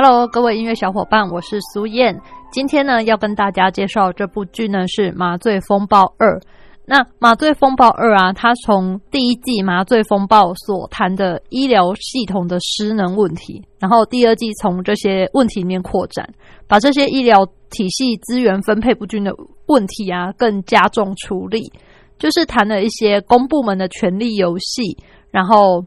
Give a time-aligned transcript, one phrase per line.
[0.00, 2.16] Hello，各位音乐小伙伴，我是苏燕。
[2.52, 6.38] 今天呢，要跟大家介绍这部剧呢是《麻醉风暴二》。
[6.86, 16.32] 那《麻醉风暴二》啊，它从第一季《麻醉风暴》所谈的医疗系统的失能问题，然后第二季从这些问题里面扩展，
[16.68, 19.34] 把这些医疗体系资源分配不均的
[19.66, 21.72] 问题啊更加重处理，
[22.20, 24.96] 就是谈了一些公部门的权力游戏，
[25.32, 25.84] 然后。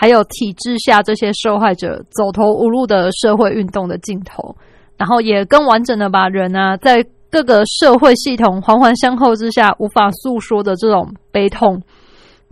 [0.00, 4.56] 还有体制下这些受害者走投无路的社会运动的镜头，
[4.96, 11.82] 然后也更完整的把人啊在各个社会系统环环相扣之下无法诉说的这种悲痛、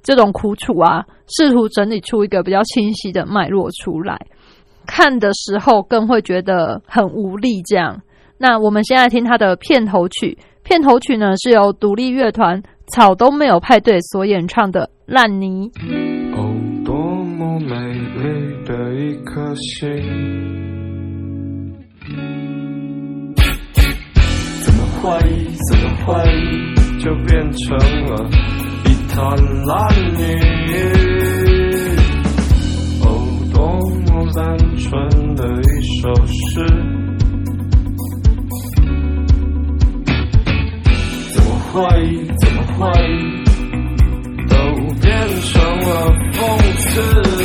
[0.03, 1.07] 这种苦楚啊，
[1.39, 4.19] 试图整理出一个比较清晰的脉络出来。
[4.85, 7.63] 看的时候更会觉得很无力。
[7.63, 8.03] 这样，
[8.37, 15.71] 那我们现在听他的片头曲，片头曲呢是由独立乐团草都没有派对所演唱的《烂泥》。
[17.59, 19.85] 美丽的一颗心，
[24.63, 25.49] 怎么怀疑？
[25.69, 26.39] 怎么怀疑？
[27.03, 28.31] 就变成了
[28.85, 29.19] 一滩
[29.67, 29.77] 烂
[30.15, 30.23] 泥。
[33.03, 33.07] 哦，
[33.53, 33.59] 多
[34.07, 34.87] 么单纯
[35.35, 35.65] 的一
[36.01, 36.65] 首诗，
[41.33, 42.07] 怎么怀疑？
[42.39, 43.11] 怎么怀疑？
[44.49, 44.55] 都
[45.01, 45.07] 变
[45.43, 45.91] 成了
[46.33, 46.39] 讽
[46.79, 47.38] 刺。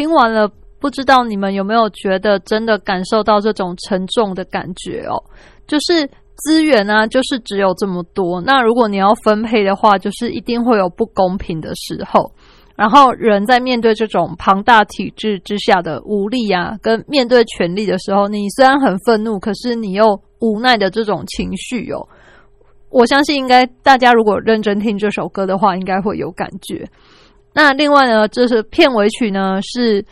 [0.00, 0.50] 听完了，
[0.80, 5.22] 不知道你们有没有觉得真的感受到这种沉重的感觉哦？
[5.66, 8.40] 就是资源呢，就是只有这么多。
[8.40, 12.32] 那如果你要分配的话，就是一定会有不公平的时候。
[12.76, 22.08] 然后人在面对这种庞大体制之下的无力啊，跟面对权力的时候，你虽然很愤怒，可是你又无奈的这种情绪哦。
[22.88, 26.88] 我相信，应该大家如果认真听这首歌的话，应该会有感觉。
[27.52, 30.04] 那另外呢，就是片尾曲呢，是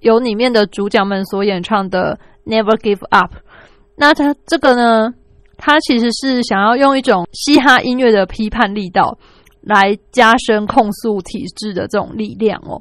[0.00, 2.18] 由里面的主角们所演唱的
[2.50, 3.34] 《Never Give Up》。
[3.96, 5.12] 那它这个呢，
[5.58, 9.18] 它其实是想要用一种嘻哈音乐的批判力道，
[9.60, 12.80] 来加深控诉体制的这种力量哦。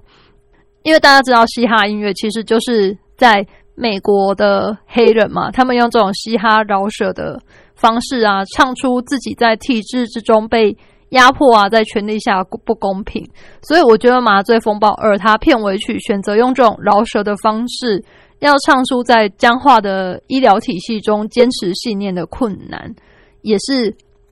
[0.84, 3.46] 因为大家知道，嘻哈音乐其实就是在
[3.76, 7.38] 美国的黑人嘛，他们用这种嘻哈饶舌的
[7.76, 10.78] 方式啊，唱出自己在体制之中被。
[11.16, 13.26] 压迫啊，在权力下不公平。
[13.62, 18.04] 所以我觉得《麻醉风暴二》它片尾曲选择用这种饶舌的方式，
[18.40, 22.94] 要唱出在僵化的医疗体系中坚持信念的困难，
[23.42, 23.90] 也是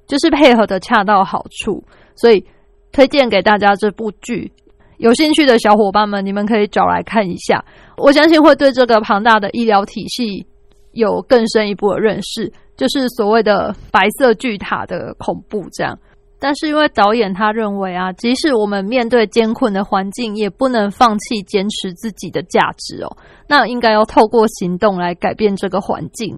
[0.07, 1.83] 就是配合的恰到好处。
[2.15, 2.45] 所以
[2.91, 4.51] 推荐给大家这部剧，
[4.97, 7.63] 有兴趣的小伙伴们，你们可以找来看一下。
[7.97, 10.45] 我相信会对这个庞大的医疗体系
[10.91, 15.97] 有更深一步的认识，就是所谓的白色巨塔的恐怖这样。
[16.43, 23.17] 但是因为导演他认为啊，即使我们面对艰困的环境，也不能放弃坚持自己的价值哦。
[23.47, 26.37] 那应该要透过行动来改变这个环境。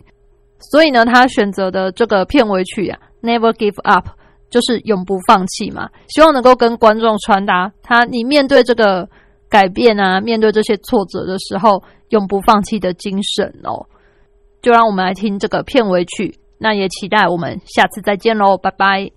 [0.59, 4.07] 所以呢，他选择的这个片尾曲啊，《Never Give Up》
[4.51, 5.89] 就是永不放弃嘛。
[6.09, 9.09] 希望能够跟观众传达，他你面对这个。
[9.47, 10.19] 改变啊！
[10.19, 13.85] 面对这些挫折的时候，永不放弃的精神哦。
[14.61, 19.14] 就让我们来听这个片尾曲，那也期待我们下次再见喽，拜拜。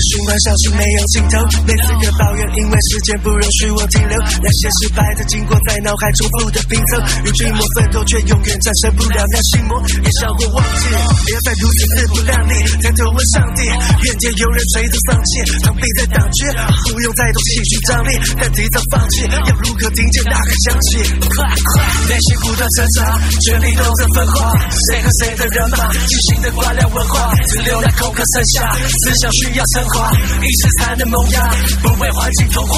[0.00, 4.14] 循环消息没有尽头，每次的抱怨，因为时间不容许我停留。
[4.18, 9.78] 那些失败的经过，在脑海重复的拼凑，用寂寞奋斗，却永远战胜不了那心魔。
[10.02, 10.90] 也想过忘记，
[11.26, 12.52] 别再如此自不量力。
[12.82, 13.62] 抬头问上帝，
[14.04, 15.30] 眼见有人垂头丧气，
[15.62, 16.50] 螳臂在挡绝，
[16.90, 18.10] 不用再多情绪张力，
[18.40, 20.98] 但提早放弃，要如何听见那个响起？
[21.32, 21.72] 快快，
[22.10, 23.14] 内心不断成长，
[23.46, 24.52] 权力都在分化，
[24.90, 29.93] 谁和谁的人马，畸形的官僚文化，只留来口渴剩下，思想需要升华。
[29.94, 31.48] 一时才能萌芽，
[31.82, 32.72] 不为环境同化。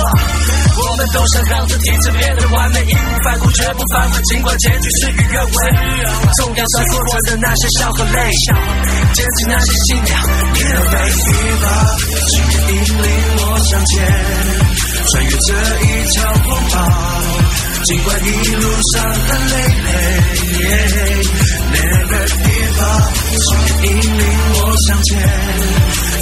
[0.79, 4.21] 我们都想让这体制变得完美，义无反顾，绝不反悔。
[4.25, 5.51] 尽管结局事与愿违，
[6.37, 6.97] 重要是过
[7.27, 8.31] 的那些笑和泪，
[9.15, 10.23] 坚持那些信仰。
[10.55, 11.89] Never give up，
[12.31, 12.35] 请
[12.69, 13.09] 引领
[13.39, 13.95] 我向前，
[15.11, 15.49] 穿越这
[15.81, 16.75] 一场风暴。
[17.85, 18.27] 尽管一
[18.57, 19.55] 路上很累
[19.85, 19.91] 累。
[21.73, 22.46] Never
[22.77, 23.03] give up，
[23.37, 23.49] 请
[23.85, 24.57] 引领我
[24.87, 25.11] 向前。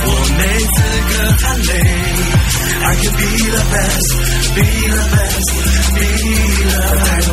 [0.07, 0.09] 我
[0.39, 0.77] 没资
[1.11, 1.71] 格喊累
[2.85, 6.07] ，I can be the best，be the best，be
[6.65, 7.33] the best。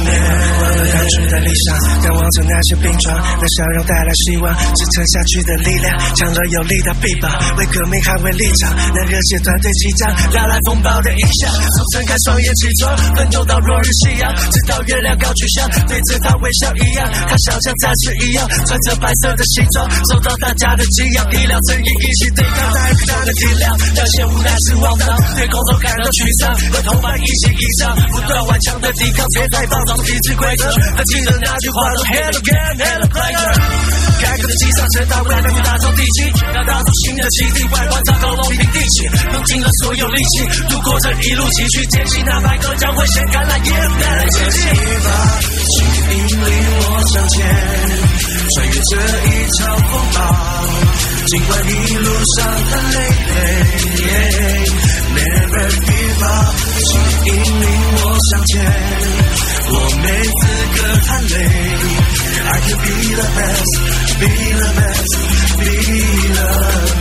[0.92, 11.51] 单纯的理想，仰望着那些病床，那笑容带来希望，支撑下去的力量，强而有力的臂膀，为革命捍卫立场，那热血团队起涨，带来风暴的影响。
[11.51, 22.56] 从睁开双眼起床，奋斗到落日夕阳，直到月亮高举向，对着他微笑一样，他想像战士一样，穿着白色的西装，受到大家的敬仰，医疗正义一起对抗。
[22.71, 30.69] 太大的体量，那些无奈是荒唐，对工作感到沮丧，和同伴一起以上，不断顽强的抵抗，别再暴躁，体制规则。
[30.93, 33.49] 还记得那句话说，Hello again，Hello player。
[34.21, 44.61] 开课的机上，直到未来去打造地基，要打造新的基地，外观打造龙平地起，用尽了所有力气，度过这一路崎岖艰辛，那白鸽将会先赶来，也带来前进。
[44.61, 46.53] 请引领
[46.85, 47.41] 我向前，
[48.56, 48.95] 穿越这
[49.27, 49.59] 一场
[49.89, 50.18] 风暴。
[51.27, 52.07] 尽管一路
[52.38, 53.36] 上很累累
[55.15, 56.56] ，Never give up，
[56.88, 56.89] 请
[57.25, 57.30] 引
[57.62, 57.65] 领
[57.95, 58.00] 我
[58.30, 58.51] 向前。
[59.74, 60.39] 我没资
[60.75, 61.36] 格喊累
[62.44, 64.27] ，I can be the best，be
[64.57, 65.69] the best，be
[66.33, 66.47] the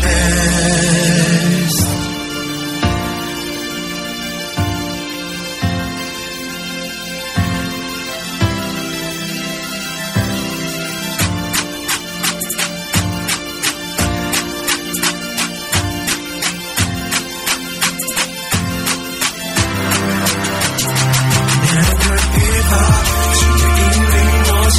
[0.03, 1.59] best。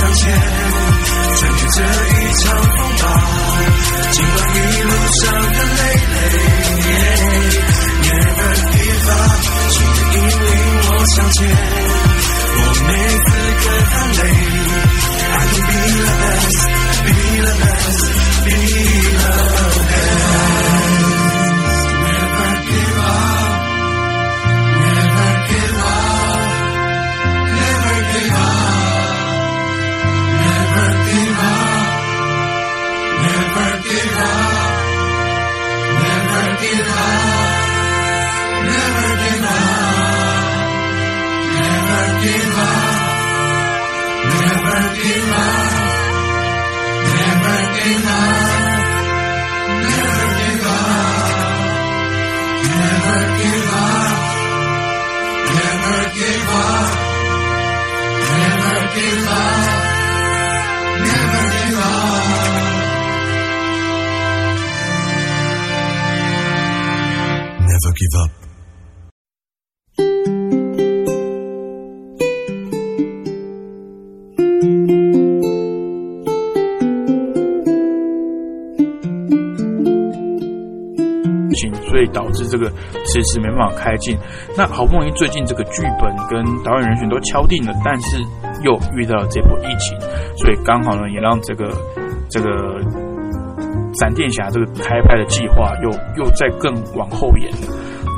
[0.01, 0.33] 向前，
[1.37, 2.69] 穿越这一场风
[3.01, 3.03] 暴，
[4.11, 4.89] 尽管一路
[5.21, 5.79] 上的累
[6.11, 6.17] 累
[8.01, 10.49] Never give up，谁在引领
[10.89, 11.39] 我向前？
[12.57, 13.30] 我每。
[82.13, 82.69] 导致这个
[83.05, 84.17] 迟迟没办法开镜。
[84.57, 88.17] 那好不容易最近这个剧本跟导演人选都敲定了，但是
[88.63, 89.99] 又遇到这波疫情，
[90.37, 91.71] 所以刚好呢也让这个
[92.29, 92.49] 这个
[93.99, 95.89] 闪电侠这个开拍的计划又
[96.23, 97.67] 又再更往后延了。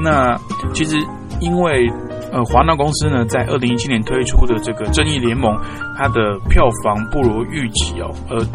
[0.03, 0.37] 那
[0.73, 0.97] 其实
[1.39, 1.87] 因为
[2.31, 5.55] 呃华纳公司呢在二零一七年推出的这个正义联盟，
[5.97, 8.45] 它的票房不如预期哦，呃。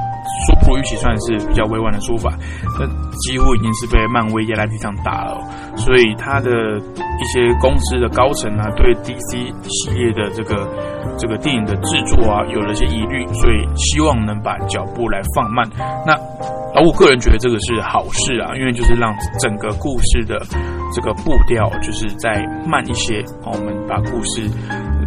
[0.47, 2.33] 说不如预期算是比较委婉的说法，
[2.79, 2.87] 那
[3.19, 5.41] 几乎已经是被漫威压在地上打了，
[5.77, 10.69] 所以他的一些公司的高层啊，对 DC 系列的这个
[11.19, 15.69] 这个电影的制作啊，有了一些疑虑，所以希望能把脚步来放慢。
[16.07, 16.13] 那
[16.75, 20.39] 而我个人觉得这个是好事啊，因为就是让整个故事的
[20.95, 24.49] 这个步调就是再慢一些，我们把故事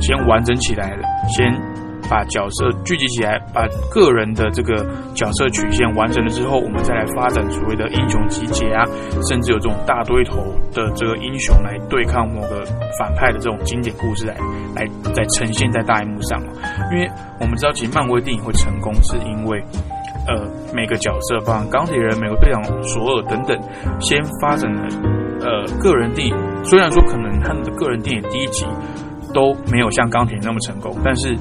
[0.02, 1.71] 先完整起来了，先。
[2.12, 4.76] 把角色聚集起来，把个人的这个
[5.16, 8.84] 角色曲线完成了之后，我们再来发展所谓的英雄集结啊，
[9.30, 12.66] 甚至有这种大堆头的这个英雄来对抗某个
[13.00, 14.36] 反派的这种经典故事来
[14.76, 16.38] 来再呈现在大荧幕上。
[16.92, 19.64] 因为我们知道，其实漫威电影会成功，是因为
[20.28, 23.58] 呃每个角色，包括钢铁人、美国队长、索尔等等，
[24.02, 24.84] 先发展了
[25.40, 26.36] 呃个人电影。
[26.66, 28.66] 虽然说可能他们的个人电影第一集
[29.34, 31.38] 都没有像钢铁那么成功，但是。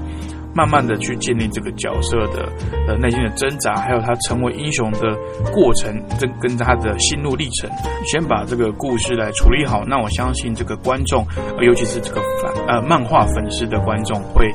[0.55, 2.49] 慢慢的去建立这个角色的
[2.89, 5.17] 呃内心的挣扎，还有他成为英雄的
[5.53, 7.71] 过程，跟跟他的心路历程，
[8.05, 9.85] 先把这个故事来处理好。
[9.87, 11.27] 那我相信这个观众，
[11.63, 14.51] 尤其是这个反呃漫画粉丝的观众，会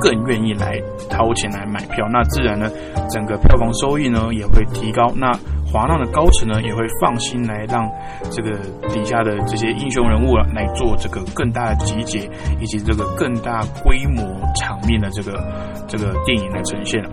[0.00, 2.06] 更愿意来掏钱来买票。
[2.12, 2.70] 那自然呢，
[3.10, 5.10] 整个票房收益呢也会提高。
[5.16, 5.32] 那
[5.72, 7.88] 华纳的高层呢，也会放心来让
[8.30, 12.28] 这个底下的这些英雄人物啊来做这个更大的集结，
[12.60, 14.24] 以及这个更大规模
[14.56, 15.32] 场面的这个
[15.86, 17.10] 这个电影来呈现了。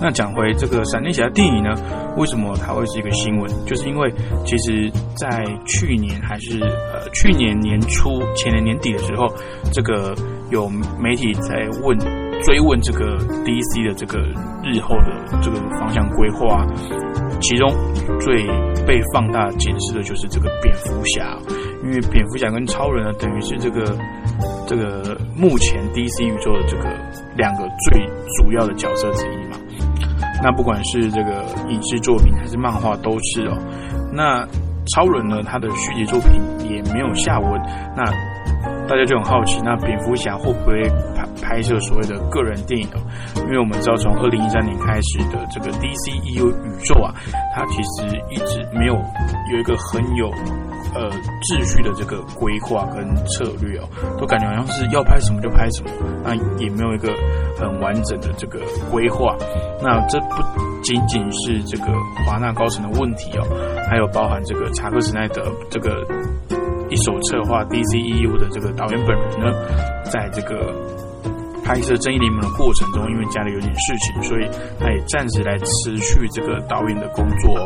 [0.00, 1.70] 那讲回这个闪电侠电影呢，
[2.16, 3.50] 为什么它会是一个新闻？
[3.66, 4.12] 就是因为
[4.44, 9.28] 其实，在去年还是呃去年年初、前年年底的时候，
[9.72, 10.14] 这个
[10.50, 10.68] 有
[10.98, 11.96] 媒体在问
[12.42, 14.18] 追问这个 DC 的这个
[14.64, 16.66] 日后的这个方向规划。
[17.40, 17.68] 其中
[18.20, 18.46] 最
[18.86, 21.36] 被放大检视的就是这个蝙蝠侠，
[21.82, 23.96] 因为蝙蝠侠跟超人呢，等于是这个
[24.66, 26.84] 这个目前 DC 宇宙的这个
[27.36, 28.00] 两个最
[28.38, 29.56] 主要的角色之一嘛。
[30.42, 33.56] 那不管是这个影视作品还是漫画都是哦。
[34.12, 34.44] 那
[34.94, 37.50] 超人呢，他的续集作品也没有下文。
[37.96, 38.02] 那
[38.92, 40.82] 大家就很好奇，那蝙蝠侠会不会
[41.16, 42.86] 拍拍摄所谓的个人电影？
[43.36, 47.14] 因为我们知道，从二零一三年开始的这个 DC E U 宇宙啊，
[47.56, 48.92] 它其实一直没有
[49.50, 50.28] 有一个很有
[50.94, 53.88] 呃秩序的这个规划跟策略哦，
[54.20, 55.90] 都感觉好像是要拍什么就拍什么，
[56.22, 57.08] 那也没有一个
[57.58, 59.34] 很完整的这个规划。
[59.80, 60.42] 那这不
[60.82, 61.86] 仅仅是这个
[62.26, 63.46] 华纳高层的问题哦，
[63.88, 66.06] 还有包含这个查克·史奈德这个。
[66.92, 69.50] 一手策划 DCEU 的这个导演本人呢，
[70.12, 70.70] 在这个
[71.64, 74.46] 拍摄《正义联盟》的过程中，因为家里有点事情，所以
[74.78, 77.56] 他也暂时来辞去这个导演的工作。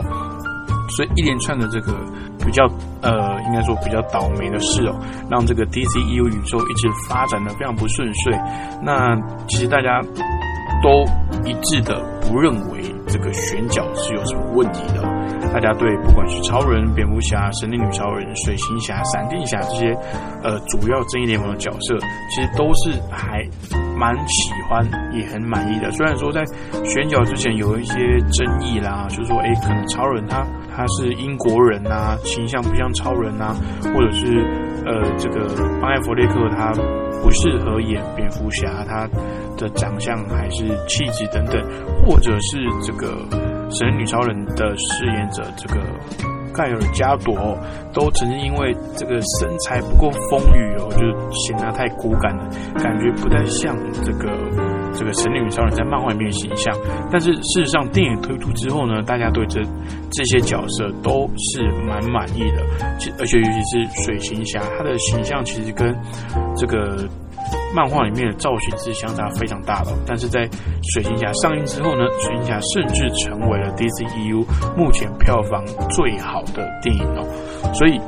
[0.95, 1.92] 所以一连串的这个
[2.38, 2.62] 比较
[3.02, 4.95] 呃，应该说比较倒霉的事哦，
[5.28, 8.33] 让这个 DCEU 宇宙一直发展的非常不顺遂。
[8.80, 9.16] 那
[9.49, 10.00] 其实大家
[10.80, 11.02] 都
[11.45, 15.15] 一致的不认为这个选角是有什么问题的。
[15.52, 19.95] 大家对不管是超人、蝙蝠侠、神力女超人、水行侠、闪电侠这些
[20.43, 21.97] 呃主要正义联盟的角色，
[22.31, 23.43] 其实都是还
[23.97, 25.90] 蛮喜欢，也很满意的。
[25.93, 26.45] 虽然说在
[26.85, 27.95] 选角之前有一些
[28.33, 33.55] 争议啦，就是说，哎，可能超人他他是英国人呐，形象不像超人呐，
[33.95, 34.38] 或者是
[34.85, 35.47] 呃这个
[35.81, 36.73] 邦艾弗列克他
[37.23, 39.09] 不适合演蝙蝠侠，他
[39.57, 41.62] 的长相还是气质等等，
[42.05, 43.56] 或者是这个。
[43.70, 45.80] 神女超人的饰演者这个
[46.54, 47.58] 盖尔加朵，
[47.92, 52.49] 都曾经因为这个身材不够丰腴哦，就显得太骨感了，
[52.82, 54.30] 感觉不太像这个
[54.94, 56.75] 这个神女超人在漫画里面的形象。
[57.11, 59.61] 但是事实上，电影推出之后呢，大家对这
[60.11, 62.62] 这些角色都是蛮满意的，
[63.18, 65.94] 而且尤其是水行侠，他的形象其实跟
[66.56, 67.06] 这个。
[67.76, 70.49] 漫画里面的造型是相差非常大的，但是在
[70.95, 77.28] 水行侠上映之后呢，水行侠甚至成为了 DCEU 目前票房最好的电影哦，
[77.75, 78.00] 所以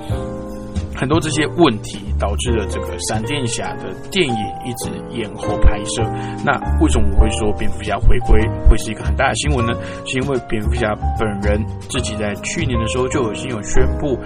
[0.99, 4.35] 很多这些问题导致了这个闪电侠的电影
[4.67, 6.03] 一直延后拍摄。
[6.45, 8.37] 那为什么我会说蝙蝠侠回归
[8.69, 9.73] 会是一个很大的新闻呢？
[10.05, 14.19] 是因为蝙蝠侠本人自己在去年的时候就已经有宣布。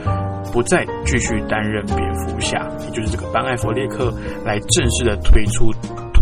[0.52, 4.12] 不再继续担任蝙蝠侠，也就是这个班艾弗列克
[4.44, 5.72] 来正式的推出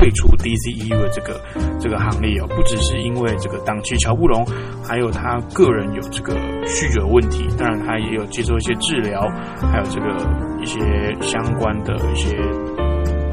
[0.00, 1.38] 退出 DCEU 的这个
[1.78, 4.42] 这个行列哦，不只是因为这个档期瞧不拢，
[4.83, 9.21] 还有他个人有这个酗酒问题，当然他也有接受一些治疗，
[9.71, 10.09] 还有这个
[10.62, 10.80] 一些
[11.21, 12.35] 相关的一些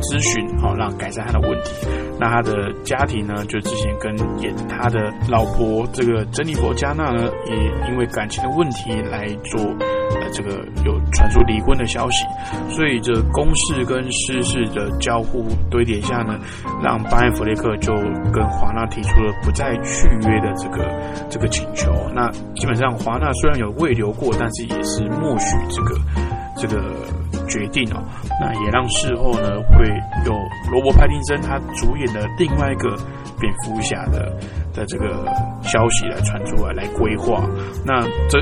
[0.02, 1.88] 咨询，好让改善他的问题。
[2.20, 7.56] 那他的家庭呢，就之前跟演他的老婆这个珍妮佛加纳呢，也
[7.90, 9.62] 因为感情的问题来做。
[10.10, 10.52] 呃，这个
[10.86, 12.26] 有传出离婚的消息，
[12.70, 16.40] 所以这公事跟私事的交互堆叠下呢，
[16.82, 17.94] 让巴恩弗雷克就
[18.32, 20.88] 跟华纳提出了不再续约的这个
[21.30, 21.92] 这个请求。
[22.16, 26.00] 那基本上华纳虽然有未留过，但是也是默许这个
[26.56, 26.82] 这个
[27.48, 28.04] 决定哦。
[28.40, 29.88] 那也让事后呢会
[30.26, 30.34] 有
[30.72, 32.96] 罗伯·派丁森他主演的另外一个
[33.40, 34.36] 蝙蝠侠的
[34.74, 35.26] 的这个
[35.64, 37.44] 消息来传出来，来规划。
[37.86, 38.40] 那这。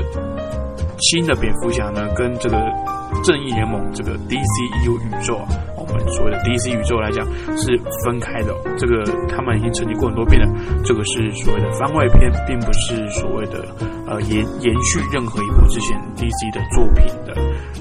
[0.98, 2.56] 新的蝙蝠侠呢，跟这个
[3.22, 5.75] 正义联盟这个 DCU 宇宙，啊
[6.08, 7.24] 所谓的 DC 宇宙来讲
[7.56, 8.54] 是分开的。
[8.76, 10.48] 这个他们已经澄清过很多遍了，
[10.84, 13.64] 这个是所谓的番外篇，并不是所谓的
[14.06, 17.34] 呃延延续任何一部之前 DC 的作品的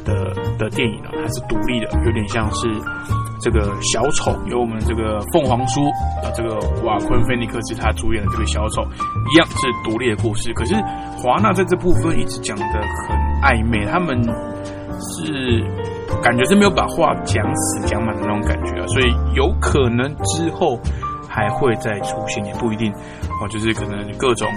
[0.04, 2.70] 的的电影了，它是独立的，有点像是。
[3.42, 5.86] 这个小丑由我们这个凤凰叔
[6.24, 10.52] 啊，这个瓦昆菲尼克斯他主演的这个小丑，一样是独立的故事。
[10.54, 10.74] 可是
[11.22, 14.20] 华纳在这部分一直讲的很暧昧，他们
[15.00, 15.64] 是
[16.22, 20.80] 感觉是没有把话讲死讲满的那种感觉啊，所以有可能之后
[21.30, 22.92] 还会再出现，也不一定
[23.42, 24.48] 哦，就是可能各种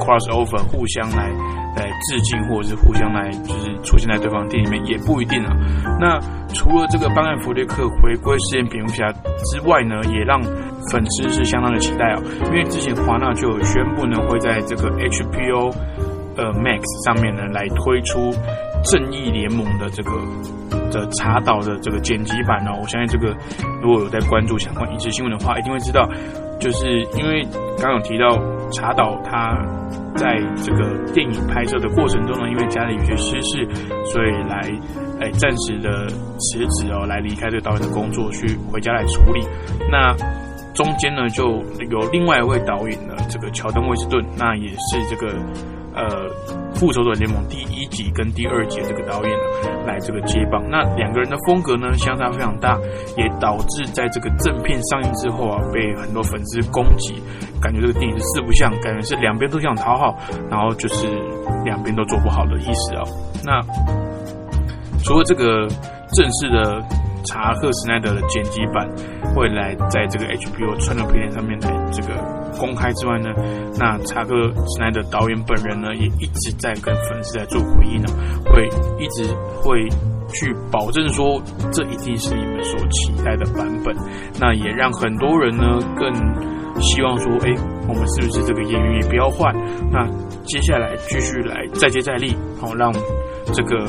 [0.00, 1.30] cross over 互相来。
[1.76, 5.50] 来致敬，或者是互相来，就是出现在对方店里面，也不一定啊。
[5.98, 6.20] 那
[6.54, 10.40] 除了这个班艾弗列克回归饰演蝙蝠侠之外呢，也让
[10.92, 12.22] 粉丝是相当的期待哦。
[12.46, 15.74] 因为之前华纳就有宣布呢，会在这个 HBO
[16.36, 18.30] 呃 Max 上面呢来推出
[18.84, 20.12] 正义联盟的这个
[20.90, 22.78] 的查导的这个剪辑版哦。
[22.80, 23.36] 我相信这个
[23.82, 26.08] 如果有在关注相关影视新闻的话，一定会知道，
[26.60, 27.42] 就是因为
[27.78, 28.38] 刚刚有提到
[28.70, 29.56] 查导他。
[30.16, 33.68] 在这个电影拍摄的过程中呢，因为家里有些私事，
[34.04, 34.60] 所以来
[35.20, 36.06] 哎暂时的
[36.38, 39.40] 辞职哦，来离开这个导演的工作，去回家来处理。
[39.90, 40.14] 那
[40.72, 45.34] 中间呢，就有另外一位导演呢，这个乔登威斯顿，那也是这个。
[45.94, 46.28] 呃，
[46.74, 52.76] 复仇者联盟第一集跟第二集这个导演呢，来这个接棒，那两个人的风格呢相差非常大，
[53.16, 57.14] 也导致在这个正片上映之后啊，被很多粉丝攻击，
[57.60, 60.18] 感觉这个电影是四不像，感觉是两边都想讨好，
[60.50, 61.06] 然后就是
[61.64, 63.02] 两边都做不好的意思啊。
[63.44, 63.60] 那
[65.04, 65.68] 除了这个
[66.12, 66.82] 正式的
[67.24, 68.88] 查克·史奈德的剪辑版
[69.34, 72.44] 会来在这个 HBO 串流平台上面来这个。
[72.56, 73.30] 公开之外呢，
[73.76, 78.06] 那查克·斯奈德导演本人呢，也一直在跟粉丝在做回应呢，
[78.46, 78.64] 会
[78.96, 79.26] 一直
[79.60, 79.88] 会
[80.32, 83.92] 去保证说，这一定是你们所期待的版本。
[84.38, 85.64] 那也让很多人呢
[85.96, 87.50] 更希望说，哎，
[87.88, 89.52] 我们是不是这个演员也不要换？
[89.90, 90.06] 那
[90.44, 92.92] 接下来继续来再接再厉，好让
[93.52, 93.84] 这个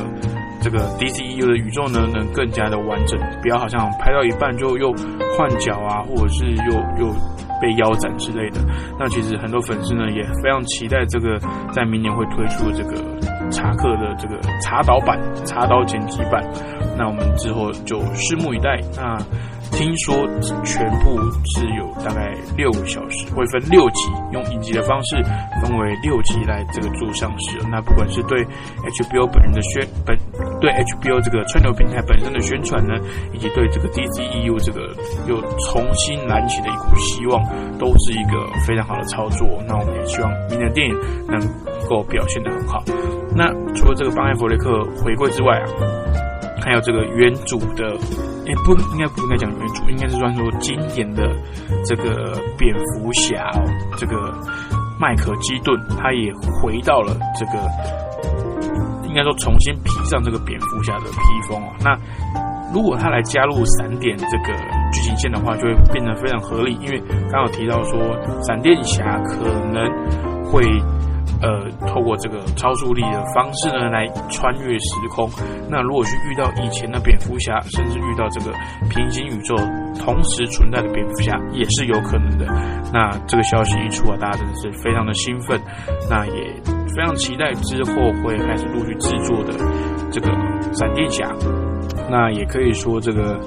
[0.66, 4.92] 这个 DCU 的宇宙呢能更加的完整，不要好像拍到一半就又
[5.38, 7.14] 换角啊，或者是又又。
[7.62, 8.60] 被腰斩之类的，
[9.00, 11.40] 那其实很多粉丝呢也非常期待这个
[11.72, 16.44] 在明年会推出的这个查克的这个查岛版、查岛剪辑版，
[16.98, 18.78] 那我们之后就拭目以待。
[18.98, 19.18] 那。
[19.72, 20.16] 听说
[20.64, 25.22] 全部是有大概六个小时，会分六集，用影集的方式
[25.62, 27.58] 分为六集来这个做上市。
[27.70, 30.18] 那不管是对 HBO 本人的宣本，
[30.62, 32.94] 对 HBO 这个串流平台本身的宣传呢，
[33.34, 34.82] 以及对这个 DCEU 这个
[35.28, 37.44] 又重新燃起的一股希望，
[37.78, 39.48] 都是一个非常好的操作。
[39.68, 40.96] 那我们也希望明年电影
[41.28, 41.40] 能
[41.90, 42.84] 够表现得很好。
[43.36, 46.25] 那除了这个邦艾弗雷克回归之外啊。
[46.66, 47.86] 还有这个原主的，
[48.48, 51.30] 哎，不应该不应该讲原主，应该是算说经典的
[51.86, 53.52] 这个蝙蝠侠，
[53.98, 54.34] 这个
[55.00, 57.54] 麦克基顿，他也回到了这个，
[59.08, 61.70] 应该说重新披上这个蝙蝠侠的披风哦。
[61.82, 61.96] 那
[62.74, 64.60] 如果他来加入闪电这个
[64.92, 67.00] 剧情线的话，就会变得非常合理，因为
[67.32, 68.00] 刚好提到说
[68.42, 69.88] 闪电侠可能
[70.52, 70.66] 会。
[71.42, 75.30] 呃，透过这个超速力的方式呢，来穿越时空。
[75.70, 78.52] 那如果去遇到以前的蝙蝠侠，甚至遇到这个
[78.90, 79.56] 平行宇宙
[80.00, 82.46] 同时存在的蝙蝠侠，也是有可能的。
[82.94, 85.60] 那这个消息一出啊，大家真的是非常的兴奋，
[86.10, 86.54] 那也
[86.96, 87.94] 非常期待之后
[88.24, 89.54] 会开始陆续制作的
[90.12, 90.30] 这个
[90.74, 91.30] 闪电侠。
[92.10, 93.40] 那也可以说，这个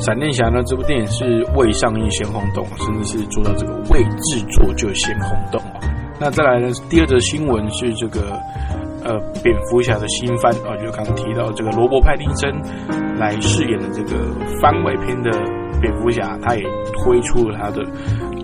[0.00, 5.60] 闪电侠呢，这部电影是未上映先轰动，甚至是做到这个未制作就先轰动
[6.18, 6.68] 那再来呢？
[6.88, 8.32] 第二则新闻是这个，
[9.04, 12.50] 呃，蝙蝠侠的新番啊，就刚刚提到这个罗伯·派丁森
[13.18, 14.16] 来饰演的这个
[14.60, 15.30] 番外篇的
[15.80, 16.62] 蝙蝠侠他也
[17.04, 17.82] 推出了他的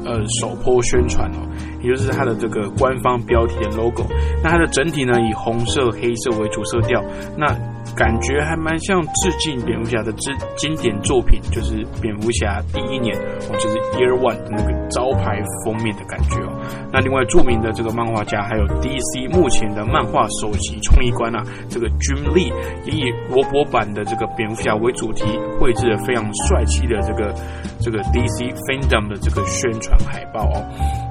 [0.04, 1.48] 呃首波宣传哦，
[1.82, 4.04] 也就是它的这个官方标题的 logo。
[4.42, 7.02] 那它的整体呢以红色、黑色为主色调，
[7.36, 7.46] 那
[7.94, 13.14] 感觉还蛮像致敬蝙蝠侠的之经典作品，就是蝙蝠侠第一年
[13.50, 16.52] 哦，就是 Year One 的那个招牌封面的感觉哦。
[16.92, 22.52] 那另外著名的这个漫画家，还有 DC 目前的漫画首席创意官啊，这个 Jim Lee
[22.84, 25.24] 也以罗伯版的这个蝙蝠侠为主题，
[25.60, 27.34] 绘制了非常帅气的这个
[27.80, 30.64] 这个 DC Fandom 的这个宣传海报哦。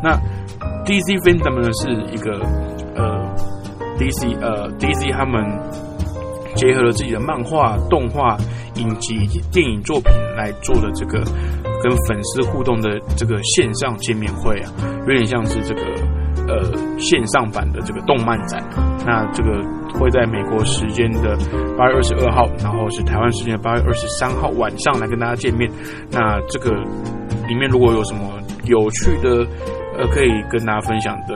[0.03, 0.17] 那
[0.85, 2.39] DC Fandom 呢是一个
[2.95, 3.35] 呃
[3.97, 5.43] DC 呃 DC 他们
[6.55, 8.37] 结合了自己的漫画、动画、
[8.75, 11.19] 影集以及电影作品来做的这个
[11.81, 14.71] 跟粉丝互动的这个线上见面会啊，
[15.07, 15.81] 有点像是这个
[16.47, 18.63] 呃线上版的这个动漫展。
[19.05, 19.49] 那这个
[19.99, 21.35] 会在美国时间的
[21.75, 25.69] 八月二十二号，然后是台湾时间的八月二十三号晚上来跟大家见面。
[26.11, 26.71] 那这个
[27.47, 29.45] 里面如果有什么有趣的，
[29.97, 31.35] 呃，可以跟大家分享的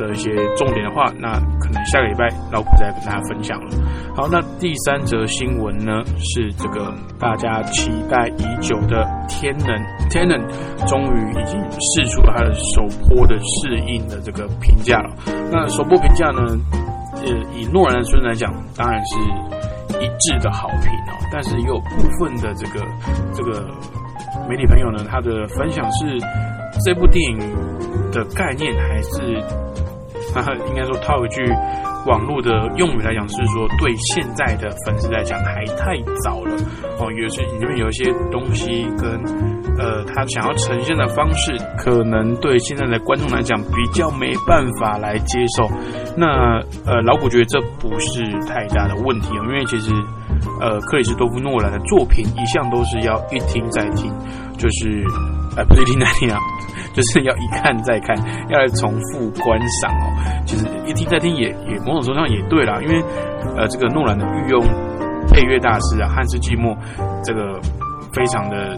[0.00, 3.70] 的一些重点的话，那可能下个礼拜老虎再跟大家分享了。
[4.16, 9.68] 好，那第三则新闻呢是这个大家期待已久的天能
[10.08, 10.36] 天能
[10.86, 15.14] 终于已经试出了它的首波的适应的这个评价了。
[15.52, 16.40] 那首波评价呢，
[17.16, 19.16] 呃，以诺兰的孙来讲，当然是
[20.02, 21.18] 一致的好评哦。
[21.32, 22.84] 但是也有部分的这个
[23.34, 23.64] 这个
[24.48, 26.18] 媒体朋友呢，他的分享是
[26.84, 27.38] 这部电影
[28.10, 29.40] 的概念还是，
[30.34, 31.44] 那，应该说套一句
[32.06, 36.54] 网络的用语来讲，是说对现在的粉丝来讲还太早了
[36.98, 37.10] 哦。
[37.12, 39.10] 有些里面有一些东西跟
[39.78, 45.68] 呃他想要呈现的方式，可能对现在的观众来讲比较没办法来接受。
[46.16, 49.92] 那呃老古觉得这不是太大的问题，因为其实
[50.60, 54.10] 呃克里斯多夫诺兰的作品一向都是要一听再听，
[54.56, 55.04] 就是
[55.56, 56.38] 呃不是一听再听啊。
[56.92, 58.16] 就是要一看再看，
[58.48, 60.42] 要来重复观赏哦。
[60.46, 63.02] 其实一听再听也也某种程度上也对啦，因为
[63.56, 64.60] 呃这个诺兰的御用
[65.28, 66.76] 配乐大师啊汉斯季默，
[67.24, 67.60] 这个
[68.12, 68.76] 非常的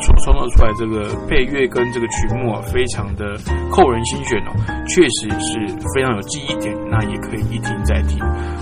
[0.00, 3.36] 创创造出来这个配乐跟这个曲目啊，非常的
[3.70, 4.50] 扣人心弦哦，
[4.88, 8.18] 确实是非常有记忆点，那也可以一听再听。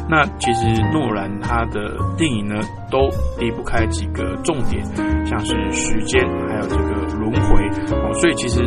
[0.06, 4.84] 那其实诺兰他的电影呢，都离不开几个重点，
[5.26, 6.22] 像是时间，
[6.68, 7.62] 这个轮回
[7.96, 8.60] 哦，所以其实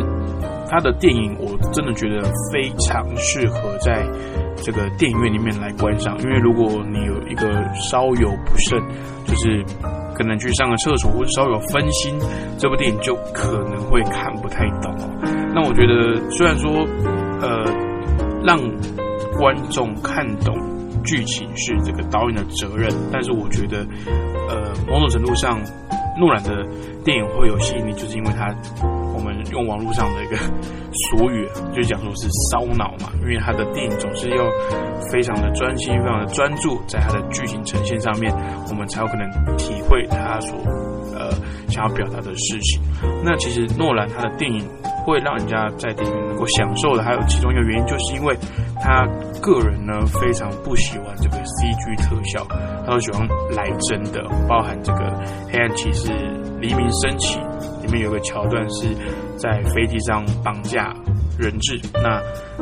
[0.68, 4.06] 他的电影我真的觉得非常适合在
[4.56, 8.80] 这个电影院里面来观赏，因为如果你有一个稍有不慎，
[9.24, 9.64] 就是
[10.14, 12.18] 可能去上个厕所或者稍有分心，
[12.58, 14.94] 这部电影就可能会看不太懂。
[15.54, 16.86] 那我觉得虽然说
[17.40, 17.64] 呃
[18.44, 18.58] 让
[19.38, 20.54] 观众看懂。
[21.04, 23.78] 剧情是这个导演的责任，但是我觉得，
[24.46, 25.58] 呃，某种程度上，
[26.18, 26.66] 诺兰的
[27.08, 28.54] 电影会有吸引力，就是因为他，
[29.14, 30.36] 我们用网络上的一个
[31.08, 34.44] 俗语，就讲说是烧脑嘛，因为他的电影总是要
[35.10, 38.30] 非常的专心、非常的专注在他的剧情呈现上面，
[38.68, 40.54] 我们才有可能体会他所
[41.16, 41.32] 呃
[41.70, 42.82] 想要表达的事情。
[43.24, 44.62] 那其实诺兰他的电影
[45.06, 48.36] 会让人家在电影院能够享受的，还有其中一个原因，就是因为
[48.82, 49.08] 他。
[49.40, 52.44] 个人呢非常不喜欢这个 CG 特效，
[52.84, 54.98] 他都喜欢来真的，包含这个
[55.48, 56.08] 《黑暗骑士：
[56.60, 57.38] 黎明升起》
[57.82, 58.88] 里面有个桥段是
[59.36, 60.94] 在飞机上绑架
[61.38, 62.20] 人质，那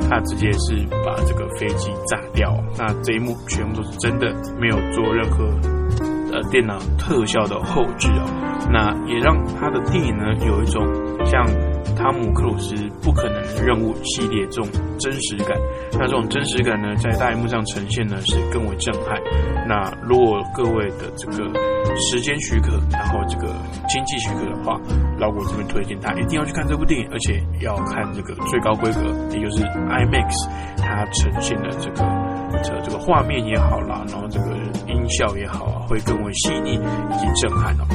[0.09, 5.44] 他直接是把这个飞机炸掉，那这一幕全部都是真的，没有做任何
[6.33, 10.85] 呃电脑特效的后置哦，那也让他的电影呢有一种
[11.25, 11.44] 像。
[11.94, 14.68] 汤姆克鲁斯不可能任务系列这种
[14.99, 15.57] 真实感，
[15.92, 19.20] 那这种真实感呢，在大荧幕上呈现呢是更为震撼。
[19.68, 21.37] 那如果各位的这个
[22.11, 23.55] 时间许可，然后这个
[23.88, 24.79] 经济许可的话，
[25.18, 29.01] 老谷这边推荐他一定要去看这部电影，而且要看这个最高规格，
[29.33, 32.05] 也就是 IMAX，它呈现的这个
[32.62, 37.87] 这这个画面也好啦，然后这个音效也好啊，会更为细腻以及震撼哦。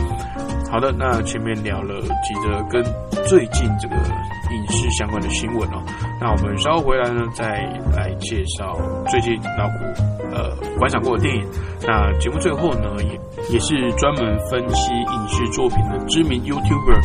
[0.71, 2.81] 好的，那前面聊了几则跟
[3.27, 5.83] 最近这个影视相关的新闻哦，
[6.19, 7.45] 那我们稍后回来呢，再
[7.93, 8.79] 来介绍
[9.09, 11.45] 最近老古呃观赏过的电影。
[11.85, 13.19] 那节目最后呢，也
[13.53, 17.01] 也是专门分析影视作品的知名 YouTuber。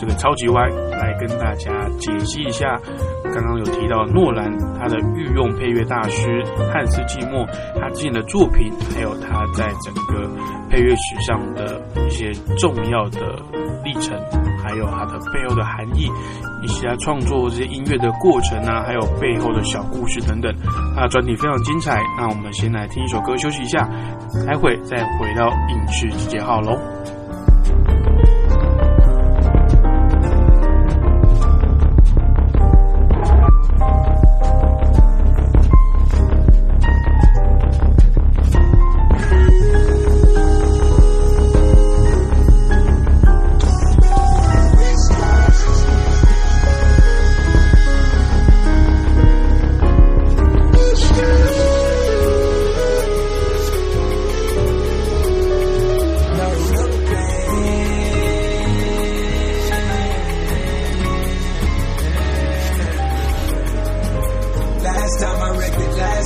[0.00, 2.80] 这个超级歪来跟大家解析一下，
[3.24, 7.46] 刚刚有提到诺兰他的御用配乐大师汉斯季默
[7.78, 10.26] 他之前的作品，还有他在整个
[10.70, 13.20] 配乐史上的一些重要的
[13.84, 14.18] 历程，
[14.64, 16.10] 还有他的背后的含义，
[16.62, 20.50] 以及他创作这些音乐的过程啊，还有背后的小故事等等，
[20.96, 22.00] 他的专题非常精彩。
[22.16, 23.86] 那我们先来听一首歌休息一下，
[24.46, 26.74] 待会再回到影视集结号喽。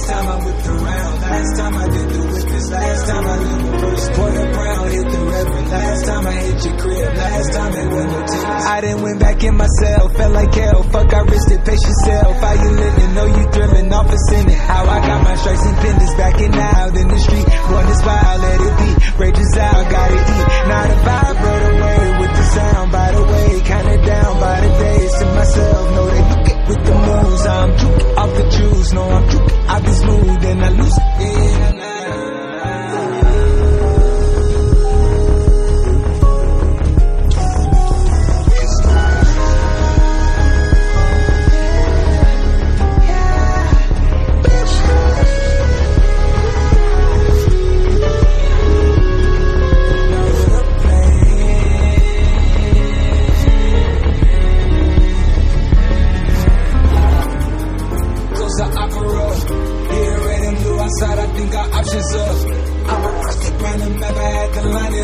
[0.04, 3.60] Last time I whipped around, last time I did the whippers, last time I did
[3.64, 5.68] the first quarter brown, hit the reverend.
[5.70, 8.64] Last time I hit your crib, last time it went no tickets.
[8.68, 10.82] I done went back in myself, felt like hell.
[10.92, 12.36] Fuck, I risked it, pace yourself.
[12.36, 13.14] How you living?
[13.16, 14.60] Know you thrilling off a sinning.
[14.60, 17.48] How I got my stripes and pendants backing out in the street.
[17.72, 18.90] Run this wild, let it be.
[19.24, 20.46] Rages out, gotta eat.
[20.68, 22.92] Not a vibrate away with the sound.
[22.92, 25.84] By the way, kinda down by the days to myself.
[25.96, 26.23] Know
[26.68, 27.46] with the moves.
[27.46, 28.92] I'm juke off the juice.
[28.92, 29.52] No, I'm juke.
[29.68, 31.73] I be smooth and I lose it.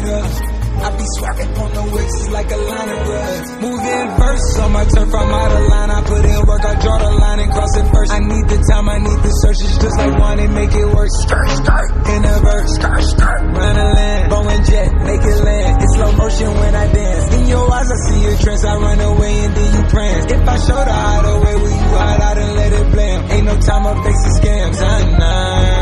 [0.01, 0.61] It up.
[0.81, 3.43] I be swapping on the wicks like a line of blood.
[3.61, 5.91] Moving first on my turf, I'm out of line.
[5.91, 8.13] I put in work, I draw the line and cross it first.
[8.13, 11.11] I need the time, I need the searches, just like one and make it work.
[11.21, 15.83] Skirt, skirt, in a verse, skirt, skirt, run a land, Boeing jet, make it land.
[15.85, 17.35] It's slow motion when I dance.
[17.35, 18.65] In your eyes, I see your trance.
[18.65, 20.33] I run away and then you prance.
[20.33, 23.21] If I show the hideaway, will you hide out and let it blame?
[23.29, 24.81] Ain't no time up facing scams.
[24.81, 25.80] Uh, nah,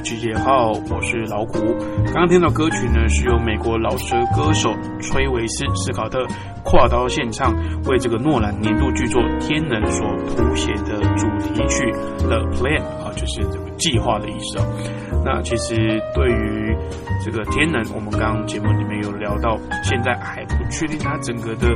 [0.00, 1.58] 集结号，我是老谷。
[2.06, 6.24] 刚刚听到歌曲呢，是由美国老舌歌手崔维斯·斯考特
[6.64, 11.84] 跨刀献唱，为这个诺兰年度剧作《天能》所谱写的主题曲
[12.26, 12.80] 《The Plan》，
[13.18, 14.64] 就是这个计划的意思哦。
[15.24, 15.74] 那其实
[16.14, 16.76] 对于
[17.24, 21.68] 这个《天能》，我们刚刚节目里面有聊到，现在还不确定它整个的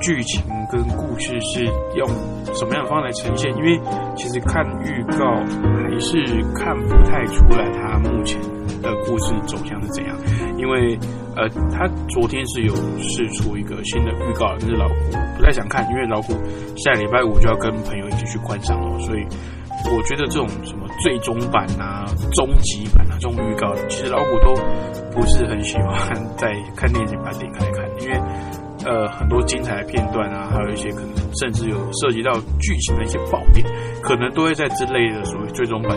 [0.00, 1.64] 剧情跟故事是
[1.96, 2.06] 用
[2.54, 3.78] 什么样的方式来呈现，因为
[4.16, 5.36] 其实看预告
[5.82, 8.40] 还是看不太出来它目前
[8.80, 10.16] 的故事走向是怎样。
[10.56, 10.96] 因为
[11.36, 14.94] 呃，他昨天是有试出一个新的预告，但是老虎
[15.36, 16.34] 不太想看，因为老虎
[16.76, 19.26] 下礼拜五就要跟朋友一起去观赏了，所以
[19.86, 24.54] 我觉得这种什么最终版啊、终极版啊这种预告，其实老虎都
[25.12, 28.20] 不是很喜欢在看电影把它点开看，因为。
[28.82, 33.62] 呃，很多精彩的片段啊，还有一些可能甚至有涉及到剧情的一些爆点，
[34.00, 35.90] 可能都会在之类的所谓最终版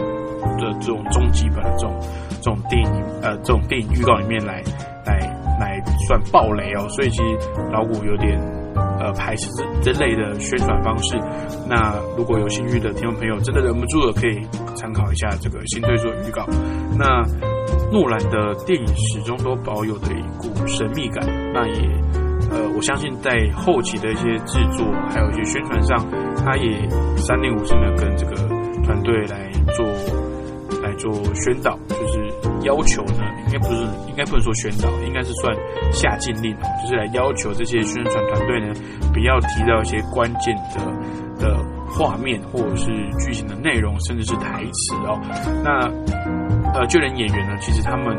[0.57, 1.97] 的这种终极版的这种
[2.41, 2.91] 这种电影
[3.21, 4.61] 呃这种电影预告里面来
[5.05, 5.17] 来
[5.61, 7.23] 来算爆雷哦，所以其实
[7.71, 8.37] 老谷有点
[9.03, 9.49] 呃排斥
[9.81, 11.17] 这这类的宣传方式。
[11.67, 14.41] 那如果有兴趣的听众朋友，真的忍不住了，可以
[14.75, 16.47] 参考一下这个新推出的预告。
[16.97, 17.21] 那
[17.91, 21.89] 诺兰的电影始终都保有的一股神秘感，那也。
[22.51, 25.97] 呃，我相信在后期的一些制作，还有一些宣传上，
[26.43, 28.35] 他也三令五申的跟这个
[28.83, 29.85] 团队来做
[31.03, 32.25] 做宣导，就是
[32.63, 35.53] 要求呢，应该不是应该不能说宣导，应该是算
[35.91, 38.73] 下禁令哦，就是来要求这些宣传团队呢，
[39.13, 40.79] 不要提到一些关键的
[41.45, 41.57] 的
[41.89, 42.85] 画面或者是
[43.19, 45.19] 剧情的内容，甚至是台词哦。
[45.61, 45.91] 那
[46.73, 48.17] 呃，就连演员呢，其实他们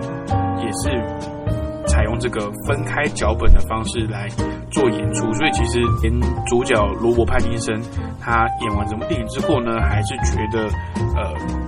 [0.60, 1.33] 也是。
[1.94, 4.26] 采用这个分开脚本的方式来
[4.68, 6.12] 做演出，所以其实连
[6.44, 7.80] 主角罗伯·派金森
[8.20, 10.66] 他演完这部电影之后呢，还是觉得
[11.14, 11.22] 呃，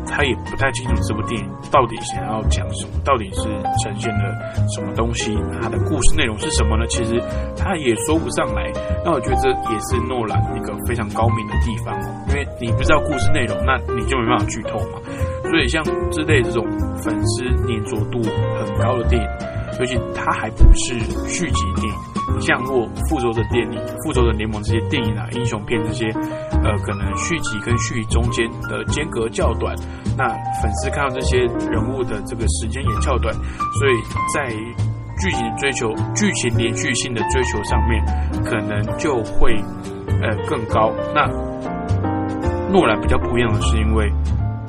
[0.05, 3.47] 他也不太清楚这部电影到底想要讲什么，到底是
[3.85, 4.35] 呈现了
[4.75, 6.85] 什么东西，他的故事内容是什么呢？
[6.89, 7.23] 其实
[7.57, 8.67] 他也说不上来。
[9.05, 14.99] 那我觉得这也是诺兰一个非常高明的地方哦，因为你不知道故事内容，那你就没办法剧透嘛。
[15.45, 16.67] 所以像之类这种
[16.99, 18.19] 粉丝粘着度
[18.59, 19.29] 很高的电影。
[19.79, 26.07] 尤其它还不是续集电影，像若复仇者电影、复仇者联盟这些电影啊、英雄片这些，
[26.65, 29.75] 呃，可能续集跟续集中间的间隔较短，
[30.17, 30.29] 那
[30.63, 31.39] 粉丝看到这些
[31.71, 33.95] 人物的这个时间也较短，所以
[34.35, 34.49] 在
[35.19, 38.05] 剧情追求、剧情连续性的追求上面，
[38.45, 39.55] 可能就会
[40.23, 40.93] 呃更高。
[41.15, 41.27] 那
[42.71, 44.11] 诺兰比较不一样的是，因为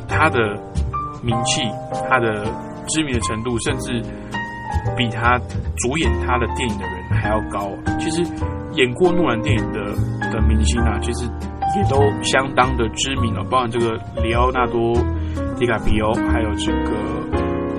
[0.08, 0.38] 他的
[1.24, 1.62] 名气、
[2.10, 2.46] 他的
[2.88, 4.02] 知名的程度，甚至
[4.96, 5.38] 比他
[5.78, 7.72] 主演他的电影的人还要高。
[8.00, 8.24] 其实
[8.74, 9.84] 演过诺兰电影的
[10.32, 11.26] 的明星啊，其实
[11.76, 14.96] 也都相当的知名了，包含这个里奥纳多·
[15.58, 16.92] 迪卡比欧，还有这个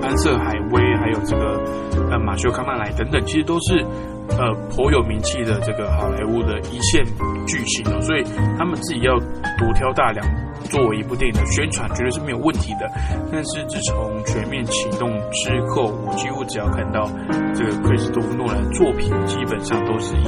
[0.09, 1.63] 蓝色海威，还有这个
[2.09, 3.85] 呃马修康纳莱等等，其实都是
[4.29, 7.05] 呃颇有名气的这个好莱坞的一线
[7.45, 8.23] 巨星哦，所以
[8.57, 10.25] 他们自己要独挑大梁
[10.63, 12.89] 作为一部电影的宣传，绝对是没有问题的。
[13.31, 17.07] 但是自从全面启动之后，我几乎只要看到
[17.53, 20.27] 这个克里斯多夫诺兰作品，基本上都是以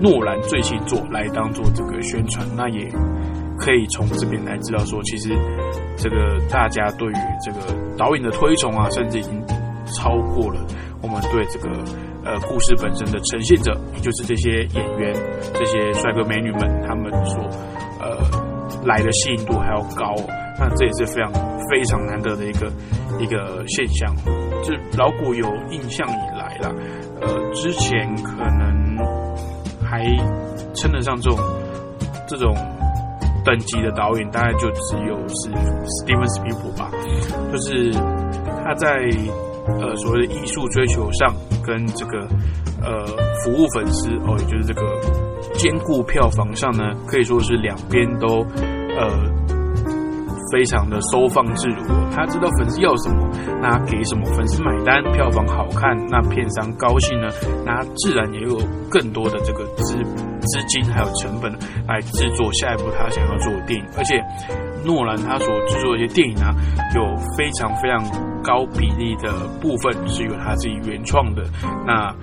[0.00, 2.88] 诺兰最新作来当做这个宣传，那也
[3.58, 5.30] 可以从这边来知道说，其实
[5.96, 7.60] 这个大家对于这个
[7.96, 9.42] 导演的推崇啊，甚至已经
[9.96, 10.60] 超过了
[11.02, 11.68] 我们对这个
[12.24, 15.14] 呃故事本身的呈现者，也就是这些演员、
[15.54, 17.42] 这些帅哥美女们他们所
[18.00, 18.18] 呃
[18.84, 20.24] 来的吸引度还要高、哦。
[20.58, 21.32] 那这也是非常
[21.70, 22.72] 非常难得的一个
[23.20, 24.14] 一个现象。
[24.64, 26.74] 就老古有印象以来啦，
[27.20, 28.96] 呃，之前可能
[29.84, 30.02] 还
[30.74, 31.38] 称得上这种
[32.26, 32.56] 这种
[33.46, 36.90] 等级的导演，大概就只有是史蒂文斯皮普吧，
[37.50, 37.90] 就是
[38.64, 39.08] 他在
[39.80, 41.32] 呃所谓的艺术追求上，
[41.64, 42.18] 跟这个
[42.82, 43.06] 呃
[43.44, 44.82] 服务粉丝哦，也就是这个
[45.54, 48.44] 兼顾票房上呢，可以说是两边都
[48.98, 49.46] 呃。
[50.52, 51.82] 非常的收放自如，
[52.14, 53.28] 他知道粉丝要什么，
[53.60, 57.26] 那给什么，粉丝买单，票房好看，那片商高兴呢，
[57.64, 58.56] 那自然也有
[58.88, 59.96] 更多的这个资
[60.46, 61.52] 资金还有成本
[61.86, 63.86] 来制作下一部他想要做的电影。
[63.96, 64.22] 而且
[64.84, 66.54] 诺兰他所制作的一些电影啊，
[66.94, 68.02] 有非常非常
[68.42, 71.42] 高比例的部分是由他自己原创的，
[71.86, 72.14] 那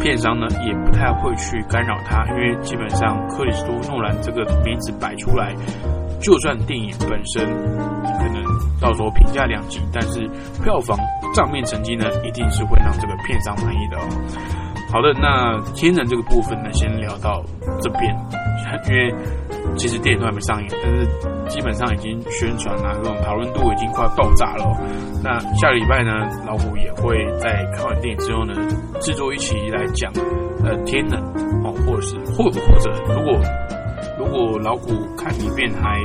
[0.00, 5.54] 片商呢也不太会去干扰他，因为基本上克里斯多诺兰这个名字摆出来。
[6.20, 8.42] 就算电影本身可能
[8.80, 10.26] 到时候评价两极，但是
[10.62, 10.98] 票房
[11.34, 14.63] 账面成绩呢，一定是会让这个片商满意的哦。
[14.94, 17.42] 好的，那天人这个部分呢，先聊到
[17.82, 18.14] 这边，
[18.88, 19.12] 因为
[19.76, 21.04] 其实电影都还没上映，但是
[21.48, 24.64] 基本上已经宣传啊，这种讨论度已经快爆炸了。
[25.20, 26.12] 那下个礼拜呢，
[26.46, 28.54] 老虎也会在看完电影之后呢，
[29.00, 30.12] 制作一期来讲
[30.64, 31.20] 呃天人
[31.64, 33.40] 哦，或者是或或者如果。
[34.16, 35.98] 如果老虎看一遍还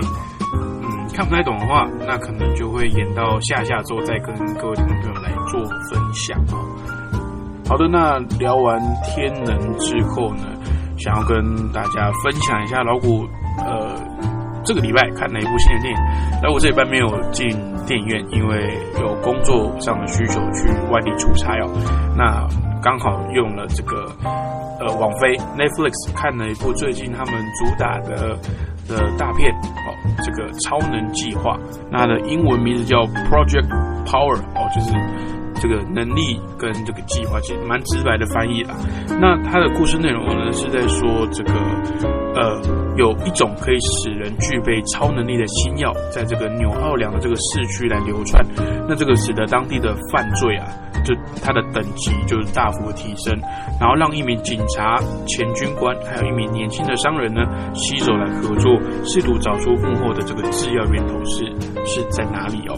[0.54, 6.99] 嗯看不太懂的话，那可能就会演到下下周再跟各位听众朋友来做分享哦。
[7.70, 10.44] 好的，那聊完天能之后呢，
[10.98, 13.24] 想要跟大家分享一下老虎
[13.60, 13.96] 呃
[14.66, 16.00] 这个礼拜看哪一部新的电影。
[16.42, 17.48] 老虎这礼拜没有进
[17.86, 21.70] 电影院，因为有工作上的需求去外地出差哦。
[22.18, 22.48] 那
[22.82, 23.96] 刚好用了这个。
[24.82, 28.30] 呃，网飞 Netflix 看了一部最近他们主打的
[28.88, 29.92] 的大片哦，
[30.24, 31.60] 这个超能计划，
[31.92, 33.68] 那的英文名字叫 Project
[34.06, 34.94] Power 哦，就是
[35.60, 38.76] 这个能力跟这个计划，其实蛮直白的翻译啦。
[39.20, 41.54] 那他的故事内容呢，是在说这个
[42.36, 42.62] 呃，
[42.96, 48.46] 有一种可以使人具备超能力的新药，在这个纽奥良的这个市区来流窜，
[48.88, 50.68] 那这个使得当地的犯罪啊。
[51.04, 53.38] 就他的等级就是大幅提升，
[53.80, 57.42] 然后让一名警察、前军官，还有一名年轻的商人呢，
[57.74, 61.46] 携手来合作，试图找出幕后的这个制药源头是
[61.86, 62.78] 是在哪里哦，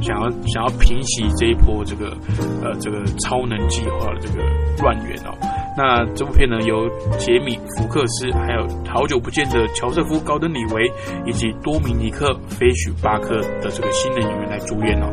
[0.00, 2.16] 想要想要平息这一波这个
[2.62, 4.42] 呃这个超能计划的这个
[4.82, 5.32] 乱源哦。
[5.74, 10.92] 那这部片呢，由杰米·福克斯，还有好久不见的乔瑟夫·高登·李维，
[11.24, 15.08] 以及多米尼克·菲许巴克的这个新的演员来主演哦。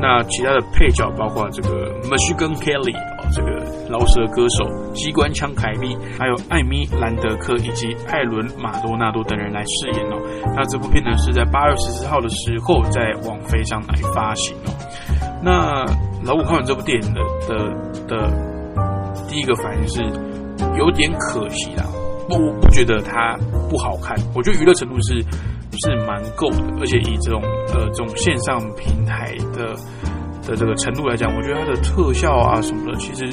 [0.00, 3.50] 那其他的配角包括这个 Michigan Kelly 哦，这个
[3.88, 10.18] 饶舌歌手机关枪凯利，还有艾米·兰德克以及艾伦·马多纳多等人来饰演哦。
[10.56, 14.74] 那这部片呢，是在八月十四号的时候在网飞上来发行哦。
[15.40, 15.84] 那
[16.24, 18.49] 老五看完这部电影的的的。
[19.30, 20.02] 第一个反应是
[20.76, 21.84] 有点可惜啦，
[22.28, 23.36] 我不觉得它
[23.70, 25.22] 不好看，我觉得娱乐程度是
[25.80, 27.40] 是蛮够的，而且以这种
[27.72, 29.76] 呃这种线上平台的
[30.42, 33.32] 的这个程度来讲，我觉得它的特效啊什么的，其实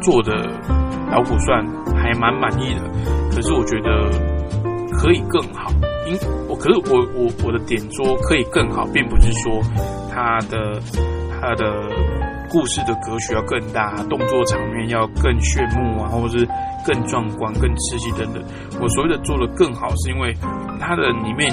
[0.00, 0.32] 做的
[1.12, 1.62] 老虎算
[1.94, 2.80] 还蛮满意的。
[3.30, 4.10] 可是我觉得
[4.96, 5.70] 可以更好，
[6.06, 6.16] 因
[6.48, 9.60] 我可是我我我的点说可以更好，并不是说
[10.10, 10.80] 它的
[11.38, 12.13] 它的。
[12.54, 16.48] 故事的格局要更大，动作场面要更炫目啊，或者是
[16.86, 18.40] 更壮观、更刺激等等。
[18.80, 20.32] 我所谓的做的更好，是因为
[20.78, 21.52] 它的里面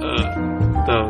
[0.00, 0.10] 呃
[0.84, 1.08] 的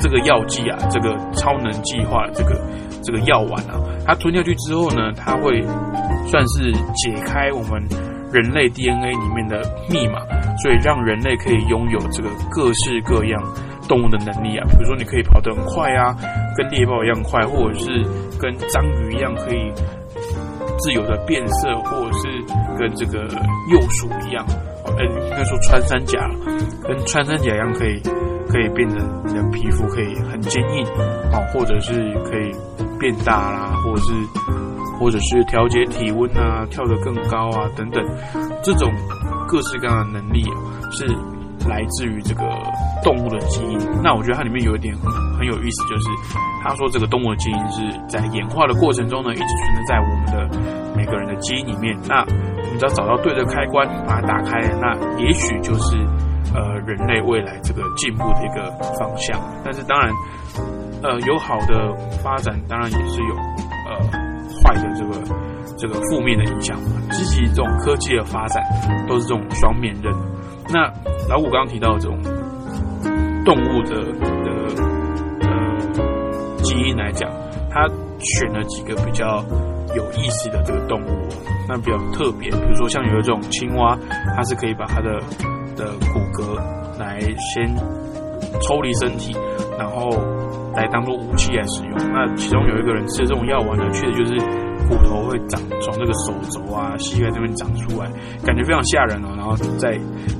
[0.00, 2.58] 这个药剂啊，这个超能计划这个
[3.04, 5.60] 这个药丸啊，它吞下去之后呢，它会
[6.26, 7.78] 算是解开我们
[8.32, 9.60] 人类 DNA 里面的
[9.90, 10.20] 密码，
[10.62, 13.38] 所以让人类可以拥有这个各式各样
[13.86, 16.16] 动物的能力啊，比如说你可以跑得很快啊，
[16.56, 18.02] 跟猎豹一样快，或者是
[18.42, 19.72] 跟章鱼一样可以
[20.80, 22.44] 自由的变色，或者是
[22.76, 23.22] 跟这个
[23.70, 24.44] 幼鼠一样，
[24.84, 26.18] 呃，应该说穿山甲，
[26.82, 28.00] 跟穿山甲一样可以
[28.48, 30.84] 可以变成你的皮肤可以很坚硬，
[31.32, 31.92] 哦，或者是
[32.24, 32.50] 可以
[32.98, 34.12] 变大啦，或者是
[34.98, 38.04] 或者是调节体温啊，跳得更高啊等等，
[38.64, 38.92] 这种
[39.46, 40.42] 各式各样的能力
[40.90, 41.06] 是
[41.68, 42.42] 来自于这个
[43.02, 43.78] 动物的基因。
[44.02, 46.08] 那我觉得它里面有一点很很有意思，就是
[46.62, 51.96] 他说这个动物的基因是在演化的过程中呢，一直存在在我们的每个人的基因里面。
[52.08, 55.96] 那我们只要找到对的开关，把它打开，那也许就是
[56.54, 59.40] 呃人类未来这个进步的一个方向。
[59.64, 60.10] 但是当然，
[61.02, 61.92] 呃有好的
[62.22, 63.34] 发展，当然也是有
[63.88, 63.96] 呃
[64.62, 65.36] 坏的这个
[65.76, 66.90] 这个负面的影响嘛。
[67.10, 68.62] 积极这种科技的发展
[69.06, 70.12] 都是这种双面刃。
[70.72, 70.90] 那
[71.28, 72.18] 老谷刚刚提到这种
[73.44, 74.50] 动物的的
[75.40, 77.30] 呃基因来讲，
[77.70, 77.88] 他
[78.18, 79.44] 选了几个比较
[79.94, 81.28] 有意思的这个动物，
[81.68, 83.98] 那比较特别，比如说像有一种青蛙，
[84.36, 85.18] 它是可以把它的
[85.76, 86.56] 的骨骼
[86.98, 87.74] 来先
[88.60, 89.36] 抽离身体，
[89.78, 90.10] 然后
[90.74, 91.98] 来当做武器来使用。
[92.12, 94.34] 那其中有一个人吃这种药丸呢，确实就是
[94.88, 98.10] 骨头会长从这个手肘啊、膝盖这边长出来，
[98.44, 99.34] 感觉非常吓人哦。
[99.36, 99.98] 然后再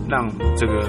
[0.09, 0.82] 让这个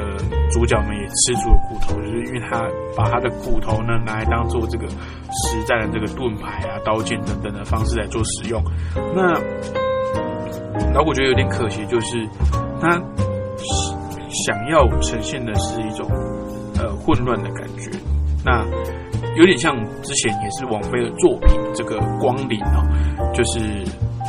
[0.51, 2.62] 主角们也吃出了骨头，就是因为他
[2.95, 8.62] 把他的骨头呢拿来当做这个实战的这个盾牌啊、刀剑等等的方式来做使用。
[9.16, 9.34] 那
[10.93, 12.28] 老我觉得有点可惜，就是
[12.82, 12.89] 他
[14.45, 16.10] 想要呈现的是一种
[16.80, 17.91] 呃混乱的感觉。
[18.43, 18.66] 那
[19.36, 23.59] 有点像之前也是王菲的作品《这个光临》哦，就是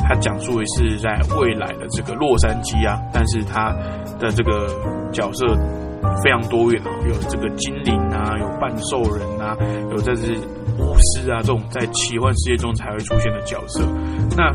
[0.07, 3.71] 他讲述的是在未来的这个洛杉矶啊，但是他
[4.19, 4.67] 的这个
[5.11, 5.45] 角色
[6.23, 9.55] 非常多元啊，有这个精灵啊，有半兽人啊，
[9.91, 10.33] 有这是
[10.79, 13.83] 巫师啊，这种在奇幻世界中才会出现的角色。
[14.35, 14.51] 那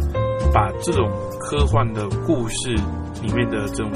[0.52, 2.74] 把这种科幻的故事
[3.22, 3.92] 里面的这种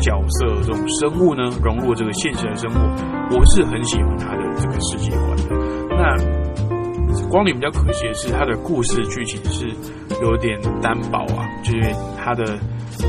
[0.00, 2.80] 角色、这种生物呢，融入这个现实的生活，
[3.36, 5.87] 我是很喜欢他的这个世界观的。
[5.98, 9.66] 那光临比较可惜的是，它的故事剧情是
[10.22, 12.44] 有点单薄啊，就是它的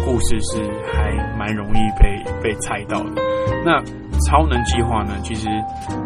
[0.03, 0.61] 故事是
[0.91, 3.21] 还蛮容易被被猜到的。
[3.63, 3.79] 那
[4.27, 5.47] 超能计划呢，其实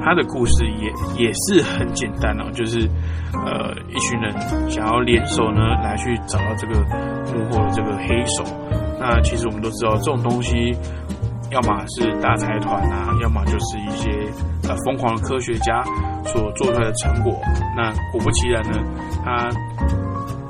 [0.03, 2.87] 它的故事也也是很简单哦，就是
[3.33, 4.31] 呃一群人
[4.69, 6.75] 想要联手呢来去找到这个
[7.33, 8.43] 幕后的这个黑手。
[8.99, 10.71] 那其实我们都知道，这种东西
[11.53, 14.09] 要么是大财团啊，要么就是一些
[14.67, 15.83] 呃疯狂的科学家
[16.25, 17.39] 所做出来的成果。
[17.77, 18.79] 那果不其然呢，
[19.23, 19.47] 他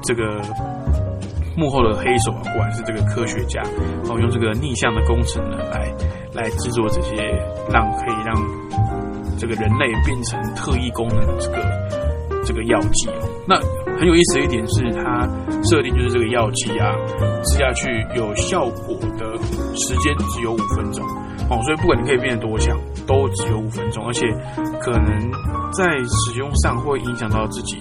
[0.04, 0.42] 这个
[1.58, 3.62] 幕后的黑手啊，果然是这个科学家，
[4.04, 5.94] 然后用这个逆向的工程呢，来
[6.34, 7.16] 来制作这些
[7.70, 8.34] 让可以让
[9.38, 11.58] 这个人类变成特异功能的这个
[12.46, 13.28] 这个药剂哦。
[13.46, 13.60] 那
[13.98, 15.28] 很有意思的一点是，它
[15.64, 16.92] 设定就是这个药剂啊，
[17.46, 19.38] 吃下去有效果的
[19.76, 21.06] 时间只有五分钟
[21.50, 22.78] 哦，所以不管你可以变得多强，
[23.08, 24.26] 都只有五分钟，而且
[24.82, 25.32] 可能
[25.72, 27.80] 在使用上会影响到自己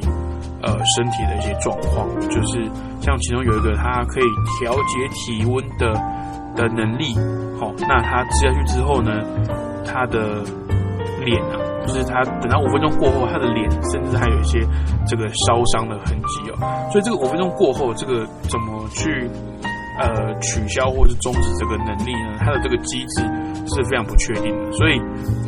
[0.62, 2.64] 呃身体的一些状况，就是
[3.00, 4.24] 像其中有一个它可以
[4.60, 5.92] 调节体温的
[6.54, 7.14] 的能力，
[7.58, 9.10] 好、那它吃下去之后呢，
[9.84, 10.42] 它的
[11.24, 11.61] 脸啊。
[11.86, 14.60] 就是他等到五分钟过后，他的脸甚至还有一些
[15.06, 16.88] 这个烧伤的痕迹哦。
[16.90, 19.28] 所以这个五分钟过后，这个怎么去
[19.98, 22.38] 呃取消或是终止这个能力呢？
[22.38, 23.22] 它的这个机制
[23.66, 24.72] 是非常不确定的。
[24.72, 25.00] 所以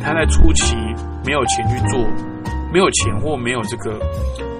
[0.03, 0.75] 他在初期
[1.25, 1.99] 没有钱去做，
[2.71, 3.99] 没有钱或没有这个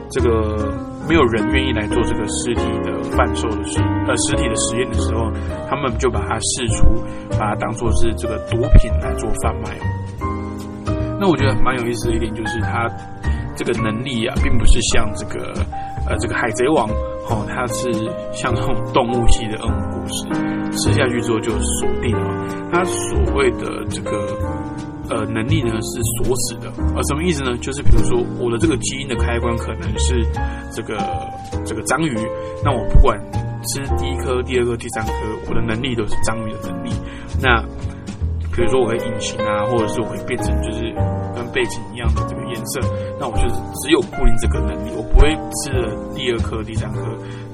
[0.09, 0.73] 这个
[1.07, 5.31] 没有人愿意来做这个尸体的贩售的实呃实体的实验的时候，
[5.69, 6.85] 他们就把它试出，
[7.37, 9.77] 把它当做是这个毒品来做贩卖。
[11.19, 12.89] 那我觉得蛮有意思的一点就是，它
[13.55, 15.53] 这个能力啊，并不是像这个
[16.07, 16.89] 呃这个海贼王
[17.29, 17.91] 哦，它是
[18.33, 20.27] 像那种动物系的恶魔故事，
[20.77, 22.69] 吃下去之后就锁定了。
[22.71, 24.11] 它所谓的这个
[25.09, 27.55] 呃能力呢是锁死的，呃什么意思呢？
[27.57, 30.21] 就是比如说我的这个基因的开关可能是
[30.73, 30.97] 这个
[31.65, 32.13] 这个章鱼，
[32.63, 33.17] 那我不管
[33.63, 35.11] 吃第一颗、第二颗、第三颗，
[35.47, 36.91] 我的能力都是章鱼的能力。
[37.41, 37.63] 那
[38.55, 40.81] 比如说我会隐形啊，或者是我会变成就是
[41.35, 42.79] 跟背景一样的这个颜色，
[43.19, 45.27] 那我就是只有固定这个能力，我不会
[45.59, 47.01] 吃了第二颗、第三颗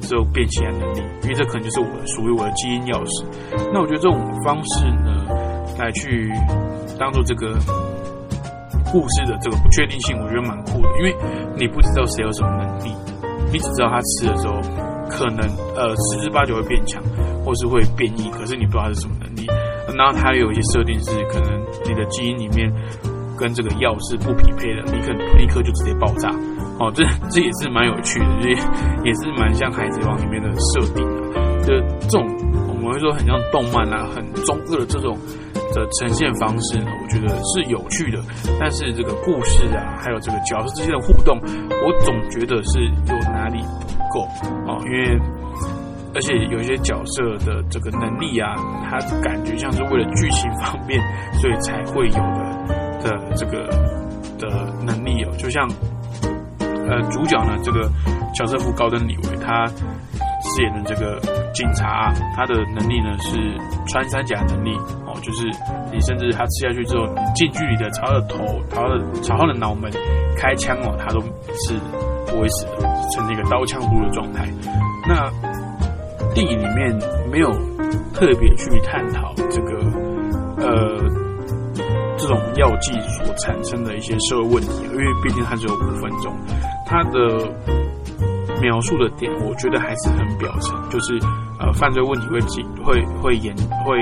[0.01, 3.25] 之后变其他能力，因为这可能就是我属于我的基因钥匙。
[3.73, 4.13] 那我觉得这种
[4.45, 5.25] 方式呢，
[5.79, 6.31] 来去
[6.99, 7.57] 当做这个
[8.91, 11.15] 故事的这个不确定性，我觉得蛮酷的，因为
[11.57, 12.93] 你不知道谁有什么能力，
[13.51, 14.53] 你只知道他吃的时候
[15.09, 17.01] 可能呃十之八九会变强，
[17.43, 19.47] 或是会变异，可是你不知道他是什么能力。
[19.97, 22.71] 然后它有一些设定是可能你的基因里面
[23.37, 26.29] 跟这个药是不匹配的，你可能立刻就直接爆炸。
[26.79, 28.49] 哦，这这也是蛮有趣的，也
[29.05, 32.25] 也是蛮像《海贼王》里面的设定的，就这种
[32.67, 35.15] 我们会说很像动漫啊，很中二的这种
[35.75, 38.19] 的呈现方式呢，我觉得是有趣的。
[38.59, 41.39] 但是这个故事啊，还有这个角色之间的互动，
[41.85, 44.25] 我总觉得是有哪里不够
[44.65, 45.19] 哦，因为
[46.13, 48.55] 而且有一些角色的这个能力啊，
[48.89, 50.99] 他感觉像是为了剧情方面，
[51.33, 53.67] 所以才会有的的这个
[54.37, 55.67] 的能力哦，就像。
[56.89, 57.89] 呃，主角呢，这个
[58.35, 61.21] 乔瑟夫·高登·李维，他饰演的这个
[61.53, 63.37] 警察，他的能力呢是
[63.87, 65.45] 穿山甲能力哦，就是
[65.93, 69.89] 你甚至他吃下去之后，你近距离的朝他的头、朝他的朝他的脑门
[70.35, 71.79] 开枪哦，他都是
[72.27, 72.81] 不会死的，
[73.15, 74.45] 成那个刀枪不入的状态。
[75.07, 75.31] 那
[76.33, 76.97] 电影里面
[77.29, 77.51] 没有
[78.13, 79.79] 特别去探讨这个
[80.57, 80.97] 呃
[82.17, 86.35] 这种药剂所产生的一些社会问题，因为毕竟它只有五分钟。
[86.85, 87.49] 它的
[88.61, 91.17] 描述的点，我觉得还是很表层，就是
[91.57, 93.55] 呃，犯罪问题会紧会会严
[93.85, 93.97] 会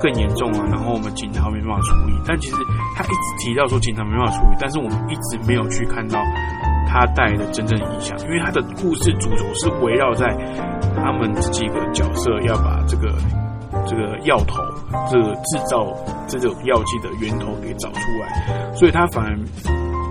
[0.00, 2.14] 更严重啊，然后我们警察没办法处理。
[2.26, 2.56] 但其实
[2.96, 6.18] 他一直提到说警察没办法处理，但是我们一直没有去看到
[6.92, 10.26] 他带来的真正影响，因为他的故事主轴是围绕在
[10.94, 13.08] 他们这几个角色要把这个
[13.86, 14.62] 这个药头，
[15.10, 15.86] 这个制造
[16.28, 19.38] 这种药剂的源头给找出来，所以他反而。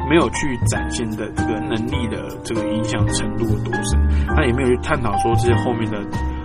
[0.10, 3.98] 没有去展现的这个能力的这个影响程度有多深，
[4.36, 5.98] 他也没有去探讨说这些后面的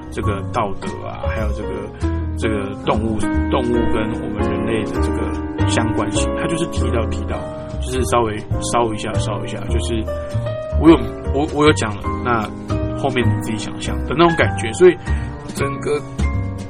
[0.09, 1.69] 这个道德啊，还有这个
[2.39, 3.19] 这个动物
[3.51, 7.37] 动物跟我们人类的这个相关性，他就是提到提到，
[7.81, 8.37] 就是稍微
[8.73, 10.03] 烧一下烧一下，就是
[10.81, 10.97] 我有
[11.35, 12.43] 我我有讲了，那
[12.99, 14.97] 后面你自己想象的那种感觉，所以
[15.55, 16.01] 整个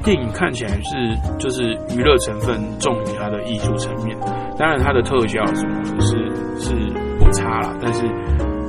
[0.04, 4.16] 电影看起来是就是娱乐成分重于它的艺术层面。
[4.58, 6.16] 当然，它的特效什么的是
[6.58, 6.74] 是
[7.18, 8.06] 不差了，但是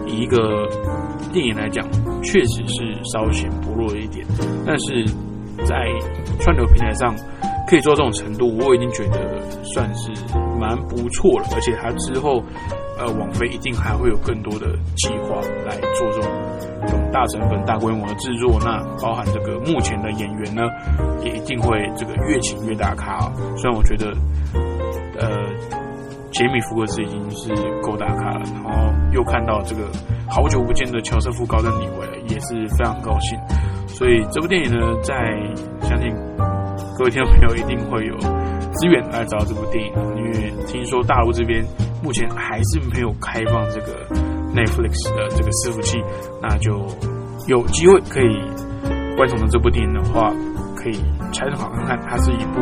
[0.05, 0.67] 以一个
[1.31, 1.85] 电影来讲，
[2.23, 4.25] 确实是稍显薄弱一点。
[4.65, 5.05] 但是
[5.65, 5.75] 在
[6.39, 7.15] 串流平台上
[7.67, 10.11] 可以做到这种程度，我已经觉得算是
[10.59, 11.47] 蛮不错了。
[11.53, 12.43] 而且它之后，
[12.97, 16.31] 呃，网飞一定还会有更多的计划来做这种
[16.85, 18.59] 这种大成本、大规模的制作。
[18.61, 20.63] 那包含这个目前的演员呢，
[21.23, 23.31] 也一定会这个越请越大咖。
[23.57, 24.13] 虽然我觉得，
[25.19, 25.27] 呃。
[26.29, 27.49] 杰米·福克斯已经是
[27.81, 29.89] 够大咖了，然后又看到这个
[30.29, 33.39] 好久不见的乔瑟夫·高登·李维，也是非常高兴。
[33.87, 35.15] 所以这部电影呢，在
[35.81, 36.13] 相信
[36.97, 38.15] 各位听众朋友一定会有
[38.73, 41.65] 资源来找这部电影，因为听说大陆这边
[42.03, 44.05] 目前还是没有开放这个
[44.53, 45.97] Netflix 的这个伺服器，
[46.41, 46.85] 那就
[47.47, 48.39] 有机会可以
[49.15, 50.31] 观赏到这部电影的话。
[50.79, 50.93] 可以
[51.33, 52.61] 拆好看看，它是一部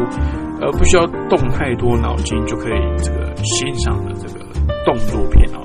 [0.62, 4.40] 呃不需要动太多脑筋就可以这个欣赏的这个
[4.86, 5.60] 动作片哦。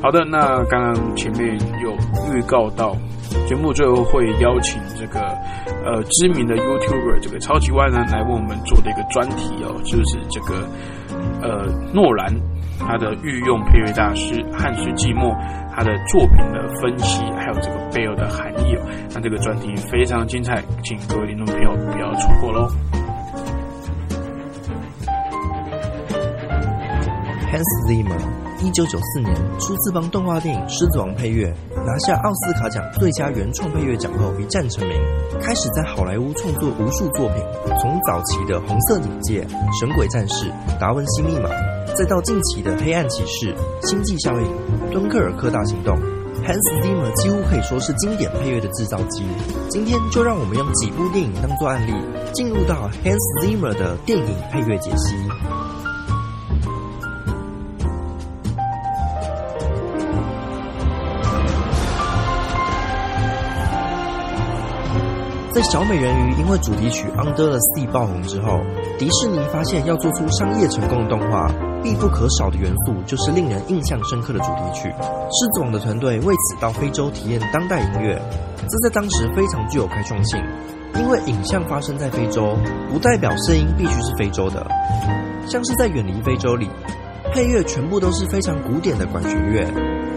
[0.00, 1.92] 好的，那刚刚前面有
[2.32, 2.96] 预告到，
[3.46, 5.20] 节目最后会邀请这个
[5.84, 10.68] 呃知名的 YouTuber 这个超级万人来为我们做的一个专题哦，就是这个
[11.42, 12.34] 呃诺兰
[12.78, 15.34] 他的御用配乐大师汉斯季默。
[15.78, 18.82] 他的作品的分析，还有这个背后的含义哦，
[19.12, 22.66] 那这个专题非常精彩，请各位听众朋友不要错过喽。
[27.52, 28.18] Hans Zimmer，
[28.62, 31.52] 一九九四年初次帮动画电影《狮子王》配乐，
[31.84, 34.98] 拿下奥斯卡奖最佳原创配乐奖后一战成名，
[35.40, 37.36] 开始在好莱坞创作无数作品，
[37.80, 39.44] 从早期的《红色警戒》
[39.80, 40.46] 《神鬼战士》
[40.80, 41.48] 《达文西密码》。
[41.96, 43.54] 再到近期的《黑暗骑士》
[43.88, 44.46] 《星际效应》
[44.92, 45.94] 《敦刻尔克大行动》
[46.44, 49.22] ，Hans Zimmer 几乎可以说是经典配乐的制造机。
[49.70, 51.92] 今天就让我们用几部电影当做案例，
[52.32, 55.14] 进入到 Hans Zimmer 的电影配乐解析。
[65.56, 68.60] 在小美人鱼因为主题曲《Under the Sea》爆红之后，
[68.98, 71.50] 迪士尼发现要做出商业成功的动画。
[71.82, 74.90] 必不可少的元素就是令人印象深刻的主题曲。
[74.90, 78.20] 狮子王的团队为此到非洲体验当代音乐，
[78.68, 80.38] 这在当时非常具有开创性。
[80.96, 82.54] 因为影像发生在非洲，
[82.92, 84.66] 不代表声音必须是非洲的。
[85.48, 86.68] 像是在远离非洲里，
[87.36, 89.60] 配乐全部都是非常古典的管弦乐。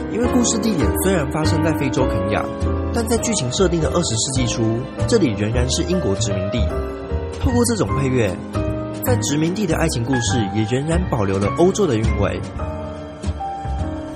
[0.09, 2.41] 因为故事地点虽然发生在非洲肯亚，
[2.93, 6.65] 但在剧情设定的二十世纪初，这里仍然是英国殖民地。
[7.41, 8.33] 透过这种配乐。
[9.03, 12.39] 在殖民地的爱情故事也仍然保留了欧洲的韵味。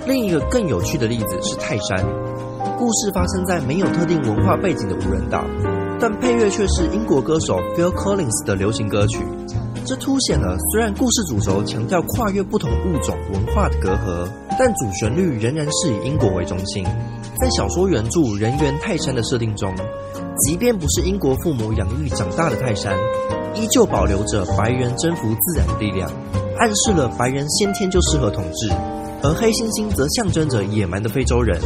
[0.06, 1.98] 另一个更有趣的例子是泰山，
[2.78, 5.44] 故事发生在没有特定文化背景的无人岛，
[6.00, 9.20] 但配乐却是英国歌手 Phil Collins 的流行歌曲。
[9.86, 16.86] 这凸显了虽然故事主轴强调跨越不同物种文化的隔阂，但主旋律仍然是以英国为中心。
[17.38, 19.76] 在小说原著人猿泰山的设定中，
[20.46, 22.98] 即便不是英国父母养育长大的泰山，
[23.56, 26.10] 依旧保留着白人征服自然的力量，
[26.58, 28.70] 暗示了白人先天就适合统治，
[29.22, 31.60] 而黑猩猩则象征着野蛮的非洲人，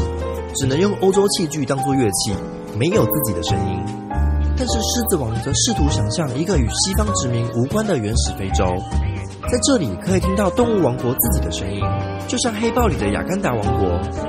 [0.55, 2.33] 只能用欧洲器具当作乐器，
[2.79, 3.96] 没有自己的声音。
[4.57, 8.65] 但是狮子王则试图想象一个与西方殖民无关的原始非洲，
[9.51, 11.79] 在这里可以听到动物王国自己的声音，
[12.27, 13.87] 就像黑豹里的亚干达王国，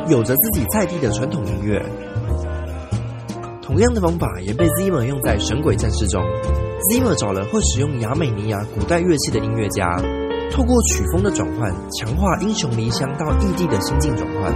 [0.08, 1.82] 有着自己在地的传统音乐。
[3.62, 6.22] 同样的方法也被 Zimmer 用在《神鬼战士》中。
[6.90, 9.96] Zimmer 找了会使用亚美尼亚古代乐器的音乐家，
[10.52, 14.52] 透过曲风的转换，强化英雄离乡到异地的心境转换。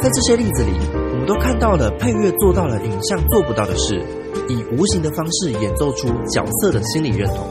[0.00, 4.00] 在这些例子里，我们都看到了配乐做到了影像做不到的事，
[4.48, 7.46] 以无形的方式演奏出角色的心理认同。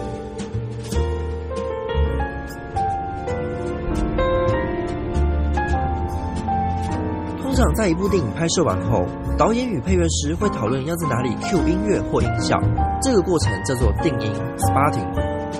[7.41, 9.05] 通常在一部电影拍摄完后，
[9.37, 12.59] 导演与配乐师会讨论要在哪里 cue 音乐或音效，
[13.01, 15.07] 这个过程叫做定音 （spotting）。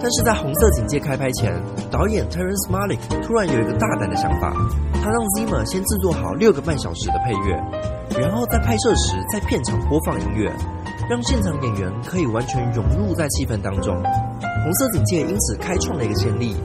[0.01, 1.55] 但是在《红色警戒》开拍前，
[1.89, 4.51] 导演 Terrence Malick 突然有一个大胆的想法，
[5.01, 7.55] 他让 Zimmer 先制作好六个半小时的配乐，
[8.19, 10.51] 然后在拍摄时在片场播放音乐，
[11.07, 13.95] 让现场演员可以完全融入在气氛当中。
[14.63, 16.55] 《红色警戒》因此开创了一个先例，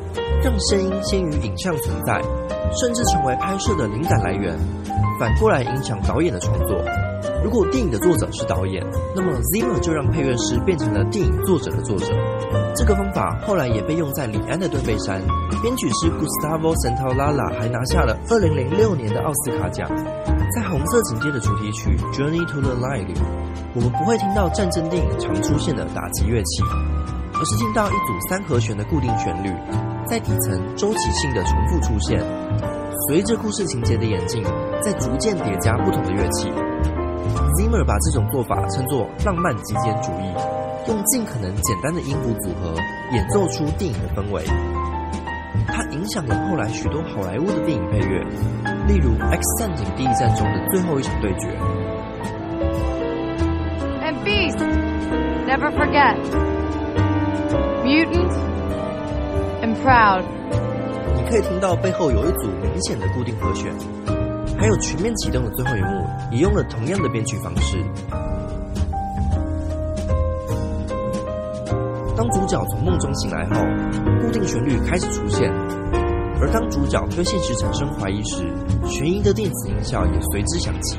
[0.42, 2.20] 让声音先于影像存在，
[2.80, 4.58] 甚至成为拍摄的灵感来源，
[5.18, 6.76] 反过来影响导演的创作。
[7.44, 8.82] 如果电影的作者是导演，
[9.14, 12.06] 那么 Zimmer 就让配乐师变成了电影作者的作者。
[12.74, 15.20] 这个方法后来也被用在李安的《断背山》，
[15.60, 19.86] 编曲师 Gustavo Santaolalla 还拿下了2006年的奥斯卡奖。
[20.54, 23.14] 在《红色警戒》的主题曲《Journey to the Light》里，
[23.72, 26.62] 我们不会听到战争电影常出现的打击乐器，
[27.32, 29.48] 而是听到一组三和弦的固定旋律，
[30.06, 32.20] 在底层周期性的重复出现，
[33.06, 34.42] 随着故事情节的演进，
[34.82, 36.50] 在逐渐叠加不同的乐器。
[37.54, 40.34] Zimmer 把这种做法称作浪漫极简主义，
[40.88, 42.74] 用尽可能简单的音符组合
[43.12, 44.42] 演奏出电影的氛围。
[45.68, 48.20] 它影响了后来许多好莱坞的电影配乐，
[48.88, 51.56] 例如《X 战警：第一战》中的最后一场对决。
[55.50, 56.14] Never forget.
[57.82, 58.30] Mutant
[59.62, 60.22] and proud.
[61.16, 63.72] 你可以听到背后有一组明显的固定和弦，
[64.56, 67.76] 还有全面启动的最后一幕也用了同样的编曲方式。
[72.16, 73.56] 当主角从梦中醒来后，
[74.22, 75.50] 固定旋律开始出现，
[76.40, 78.44] 而当主角对现实产生怀疑时，
[78.86, 80.96] 悬疑的电子音效也随之响起。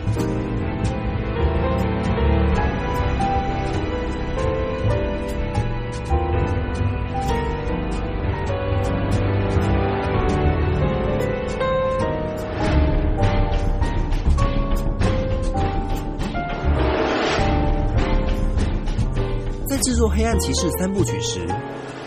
[20.21, 21.47] 黑暗骑士》三部曲时，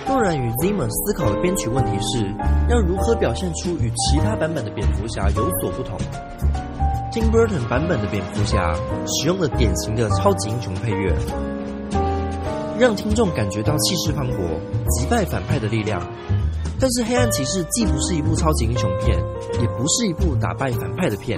[0.07, 2.25] 诺兰与 Zimmer 思考的编曲问题是
[2.71, 5.99] 要如何表现出与其他版本的蝙蝠侠有所不同。
[7.11, 8.73] Tim Burton 版本的蝙蝠侠
[9.05, 11.13] 使用了典型的超级英雄配乐，
[12.79, 14.61] 让听众感觉到气势磅礴、
[14.91, 16.01] 击败反派的力量。
[16.79, 19.19] 但是《黑暗骑士》既不是一部超级英雄片，
[19.61, 21.37] 也不是一部打败反派的片。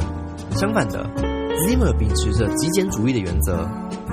[0.50, 1.06] 相反的
[1.64, 3.66] ，Zimmer 秉持着极简主义的原则，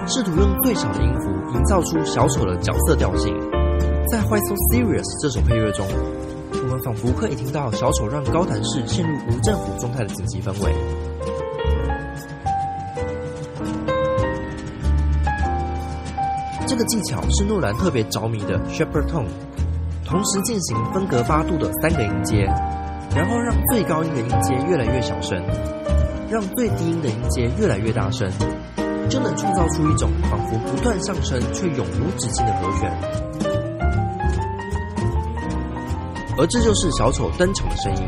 [0.06, 3.34] 试图用最少的音符营造出小丑的角色调性。
[4.10, 5.88] 在《Why So Serious》这首配乐中，
[6.52, 10.74] 我们仿佛可以听到小丑让高谭市陷入无政府状态的紧急氛围。
[16.68, 19.28] 这个技巧是诺兰特别着迷的 Shepherd Tone，
[20.06, 22.46] 同时进行分隔八度的三个音阶，
[23.16, 25.42] 然后让最高音的音阶越来越小声，
[26.30, 28.30] 让最低音的音阶越来越大声，
[29.10, 32.92] 就能创造出一种仿佛不断上升却永无止境的和弦。
[36.38, 38.04] 而这就是小丑登场的声音。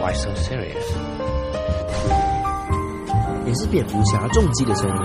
[0.00, 0.92] Why so serious?
[3.46, 4.96] 也是蝙蝠侠重击的声音。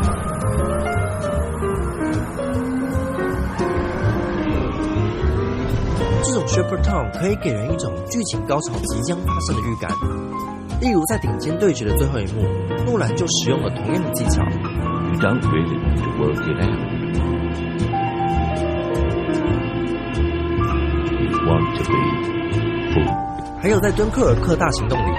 [6.23, 10.56] 这种 Shepherd Tone 可以给人一种剧情高潮即将发生的预感。
[10.79, 12.43] 例如，在顶尖对决的最后一幕，
[12.85, 14.43] 诺兰就使用了同样的技巧。
[14.43, 16.79] You don't really need to work it out.
[21.19, 21.97] You want to be
[23.59, 25.11] 还有在敦刻尔克大行动里，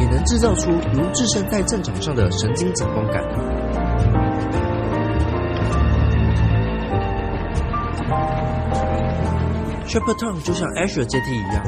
[0.00, 3.22] 也能制造出如置身在战场上的神经紧绷感。
[9.86, 11.64] s h e p e r t o n 就像 Azure 阶梯一样，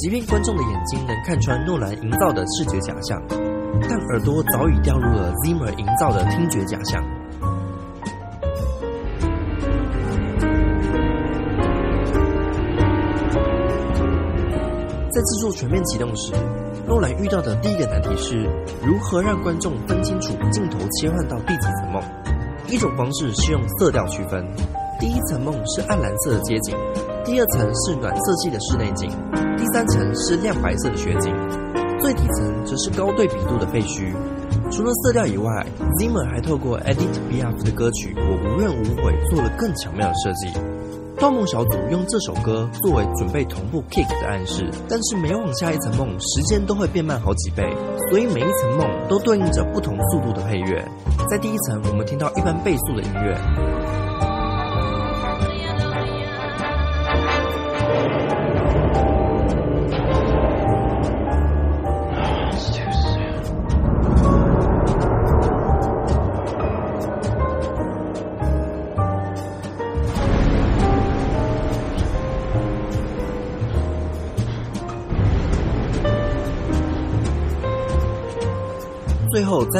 [0.00, 3.22] 即便观众的眼睛能看穿诺兰营造的视觉假象，
[3.82, 7.04] 但耳朵早已掉入了 Zimmer 营造的听觉假象。
[15.10, 16.32] 在制作全面启动时，
[16.86, 18.48] 诺兰遇到的第一个难题是
[18.82, 22.02] 如何让观众分清楚镜头切换到第几层梦。
[22.68, 24.46] 一种方式是用色调区分，
[24.98, 26.74] 第一层梦是暗蓝色的街景，
[27.22, 29.10] 第二层是暖色系的室内景，
[29.72, 31.32] 三层是亮白色的雪景，
[32.00, 34.12] 最底层则是高对比度的废墟。
[34.70, 35.64] 除了色调以外
[35.98, 40.48] ，Zimmer 还透过 Edith Piaf 的歌曲《我无怨无悔》做了更巧妙的设计。
[41.18, 47.62] 盗梦小组用这首歌作为准备同步 kick 的暗示，但是每往下一层梦，时间都会变慢好几倍，
[48.08, 50.82] 所以每一层梦都对应着不同速度的配乐。
[51.28, 53.99] 在第一层，我们听到一般倍速的音乐。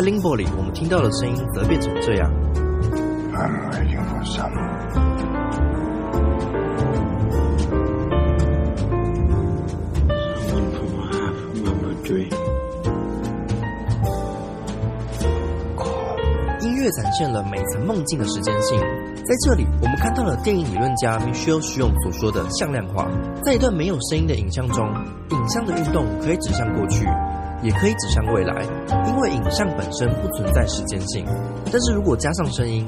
[0.01, 2.32] 在 Limbo 里，我们听到的声音则变成这样。
[16.62, 18.80] 音乐展现了每层梦境的时间性。
[19.22, 23.07] 在这里，我们看到了电影理论家 Michel s h u n 所说的向量化。
[23.44, 24.88] 在一段没有声音的影像中，
[25.28, 27.05] 影像的运动可以指向过去，
[27.62, 28.62] 也可以指向未来，
[29.06, 31.24] 因为影像本身不存在时间性。
[31.70, 32.86] 但是如果加上声音，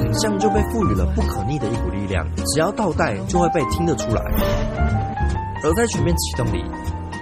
[0.00, 4.22] 影像就被赋予了不可逆的一股力量，只要倒带就会被听得出来。
[5.64, 6.64] 而在全面启动里，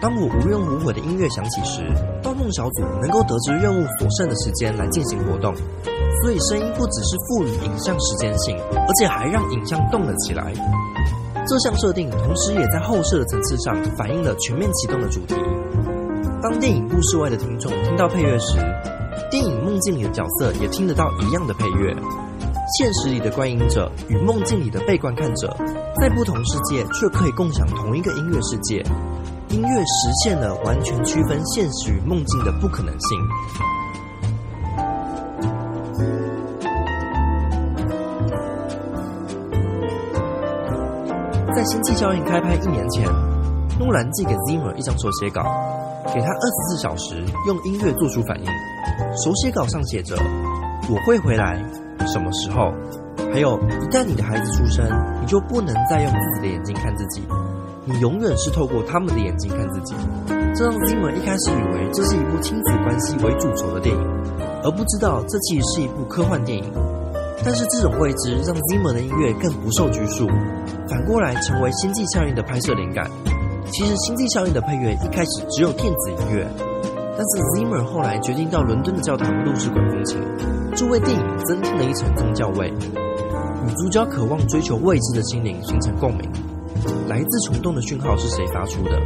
[0.02, 1.82] 当我无怨无悔的音乐响起时，
[2.22, 5.54] 盗梦小组能够得知任务所剩的时间来进行活动，
[6.22, 10.52] 所以声音不只是赋予影像时间性，而且还让影像动了起来。
[11.48, 15.34] 这项设定同时也在后设的层次上反映了全面启动的主题。
[16.48, 18.56] 当电影故事外的听众听到配乐时，
[19.28, 21.92] 电影梦境里的角色也听得到一样的配乐。
[22.78, 25.56] 现实里的观影者与梦境里的被观看者，
[26.00, 28.76] 在不同世界却可以共享同一个音乐世界。
[29.48, 33.18] 音乐实现了完全区分现实与梦境的不可能性。
[41.52, 43.04] 在《星际效应》开拍一年前，
[43.80, 45.42] 诺兰寄给 Zimmer 一张手写稿，
[46.14, 48.46] 给他二十四小时用音乐做出反应。
[49.24, 50.16] 手写稿上写着
[50.88, 51.62] ：“我会回来，
[52.06, 52.72] 什么时候？
[53.32, 54.86] 还有，一旦你的孩子出生，
[55.20, 57.22] 你就不能再用自己的眼睛看自己，
[57.84, 59.94] 你永远是透过他们的眼睛看自己。”
[60.54, 64.02] 这让 Zimmer 一开始以为这是一部亲子关系为主轴的电影，
[64.64, 66.64] 而不知道这其实是一部科幻电影。
[67.44, 70.26] 但是这种未知让 Zimmer 的音乐更不受拘束，
[70.88, 73.10] 反过来成为《星际效应》的拍摄灵感。
[73.72, 80.18] 其实，《星际效应》的配乐一开始只有电子音乐，但是 Zimmer 后来决定到伦敦的教堂录制管风琴，
[80.74, 86.30] 这为电影增添了一层宗教味，与主角渴望追求未知的心灵形成共鸣。
[87.08, 89.00] 来自虫洞的讯号是谁发出的？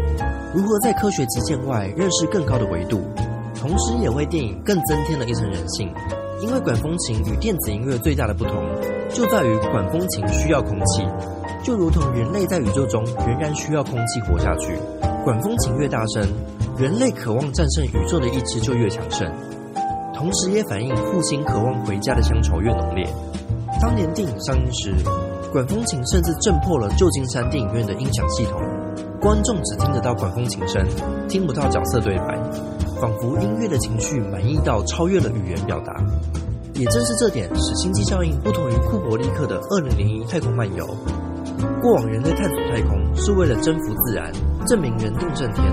[0.54, 3.00] 如何在科学极限外认识更高的维度？
[3.58, 5.90] 同时也为电影更增添了一层人性。
[6.42, 8.54] 因为管风琴与电子音乐最大的不同，
[9.10, 11.02] 就在于管风琴需要空气，
[11.62, 14.78] 就如同人类在宇宙中仍然需要空气活下去。
[15.24, 16.26] 管风琴越大声，
[16.78, 19.30] 人类渴望战胜宇宙的意志就越强盛，
[20.14, 23.06] 同时也反映父亲渴望回家的乡愁越浓烈。
[23.80, 24.94] 当年电影上映时，
[25.52, 28.60] 管风琴甚至震破了旧金山电影院的音响系统，
[29.20, 30.86] 观众只听得到管风琴声，
[31.28, 32.38] 听不到角色对白。
[33.00, 35.94] 仿佛音乐的情绪满意到超越了语言表达，
[36.74, 40.84] 也正是这点使《星际效应》不同于库伯利克的《二零零一太空漫游》。
[41.80, 44.30] 过往人类探索太空是为了征服自然，
[44.66, 45.64] 证明人定胜天；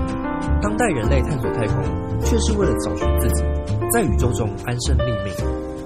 [0.62, 1.84] 当代人类探索太空，
[2.20, 3.44] 却是为了找寻自己，
[3.92, 5.77] 在宇宙中安身立命。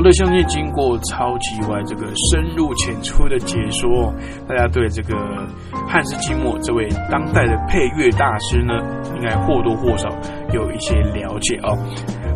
[0.00, 4.10] 好的，相信经过超级外这个深入浅出的解说，
[4.48, 5.14] 大家对这个
[5.86, 8.72] 汉斯季默这位当代的配乐大师呢，
[9.14, 10.08] 应该或多或少
[10.54, 11.76] 有一些了解哦。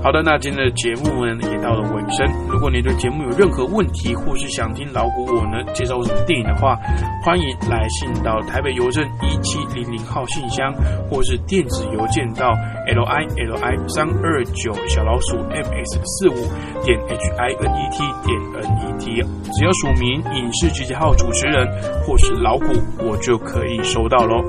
[0.05, 2.29] 好的，那今天的节目呢也到了尾声。
[2.47, 6.77] 如果你对节目有任何问题，或是想听老古我呢介绍什么电影的话，
[7.25, 10.71] 欢迎来信到台北邮政一七零零号信箱，
[11.09, 12.53] 或是电子邮件到
[12.87, 16.37] l i l i 三二九小老鼠 m s 四五
[16.85, 19.23] 点 h i n e t 点 n e t，
[19.55, 21.67] 只要署名影视集结号主持人
[22.03, 22.75] 或是老古，
[23.09, 24.45] 我就可以收到喽。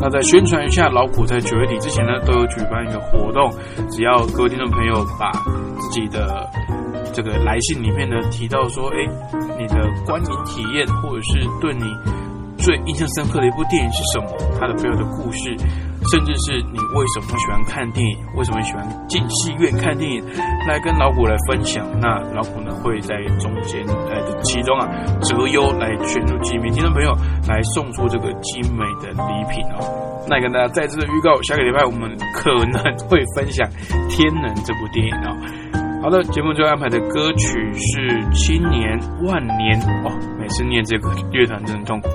[0.00, 3.50] 那在宣传一下，老虎在九月底之前呢，都有举办一个活动，
[3.90, 5.32] 只要各位听众朋友把
[5.80, 6.48] 自己的
[7.12, 8.96] 这个来信里面呢提到说，哎，
[9.58, 11.82] 你的观影体验，或者是对你
[12.68, 14.28] 最印象深刻的一部电影是什么，
[14.60, 15.56] 它的背后的故事，
[16.12, 20.22] 甚至是你为什么喜欢看电影，为什么喜欢进戏院看电影，
[20.68, 21.88] 来跟老虎来分享。
[21.98, 24.84] 那老虎呢会在中间，呃，其中啊
[25.22, 27.16] 择优来选出几名听众朋友
[27.48, 29.80] 来送出这个精美的礼品哦。
[30.28, 33.66] 那跟大家再次的预告，下个礼拜我们可能会分享
[34.10, 35.77] 《天能》这部电影哦。
[36.00, 38.00] 好的，节目最后安排的歌曲是
[38.32, 42.08] 《青年万年》哦，每次念这个乐团真的痛苦。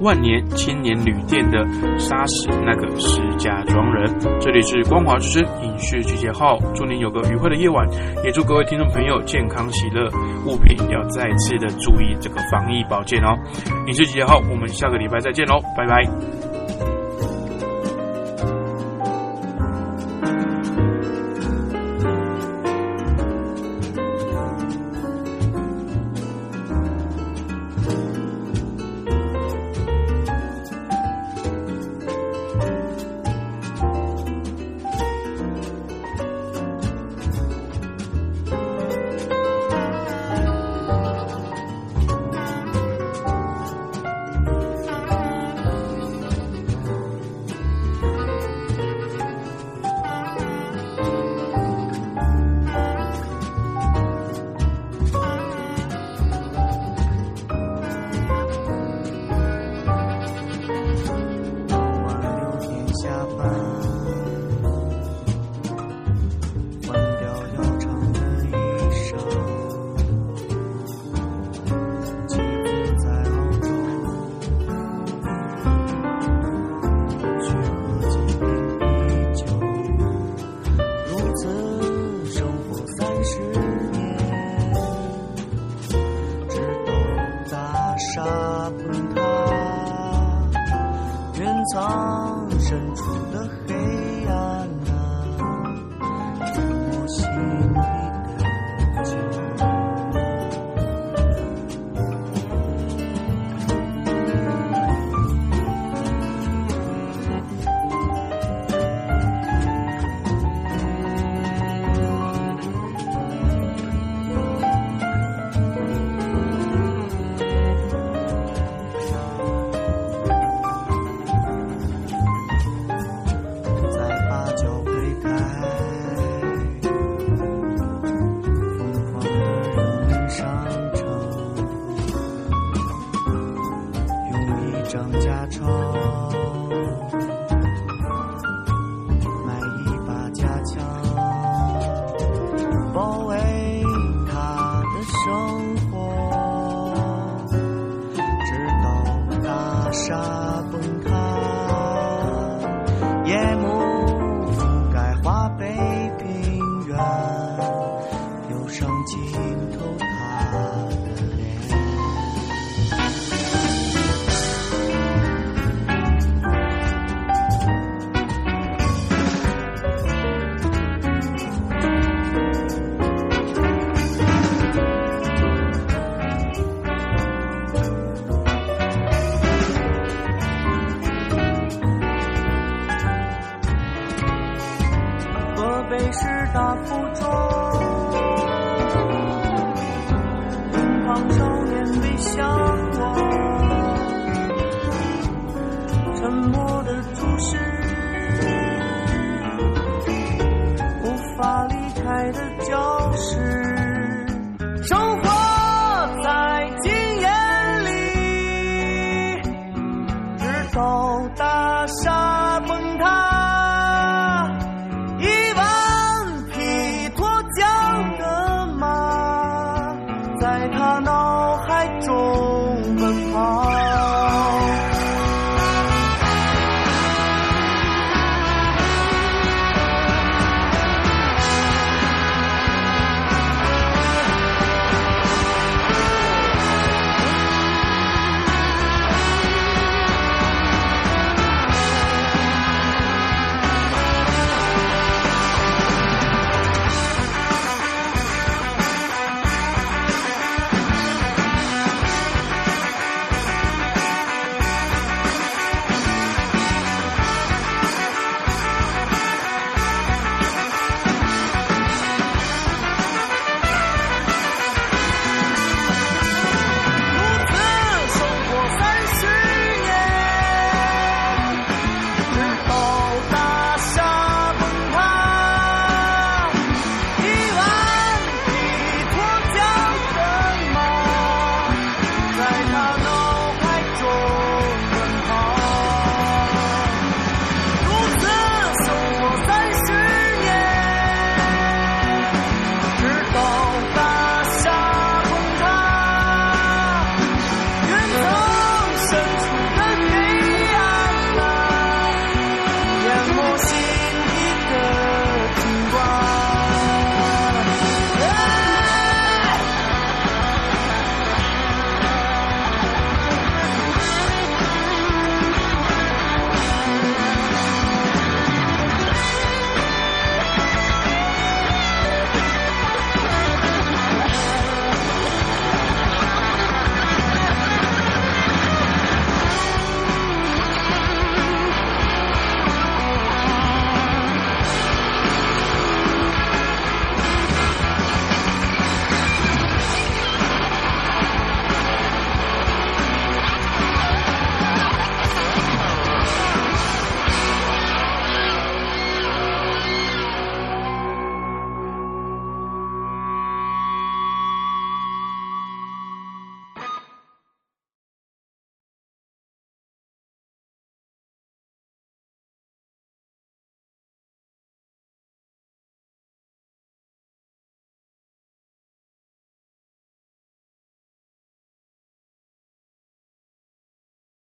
[0.00, 1.58] 万年青年旅店的
[1.98, 4.10] 杀死那个石家庄人，
[4.40, 7.86] 这里是光华之声影视集结号，祝您有个愉快的夜晚，
[8.24, 10.08] 也祝各位听众朋友健康喜乐，
[10.46, 13.36] 物品要再次的注意这个防疫保健哦。
[13.86, 16.45] 影视集结号，我们下个礼拜再见喽，拜拜。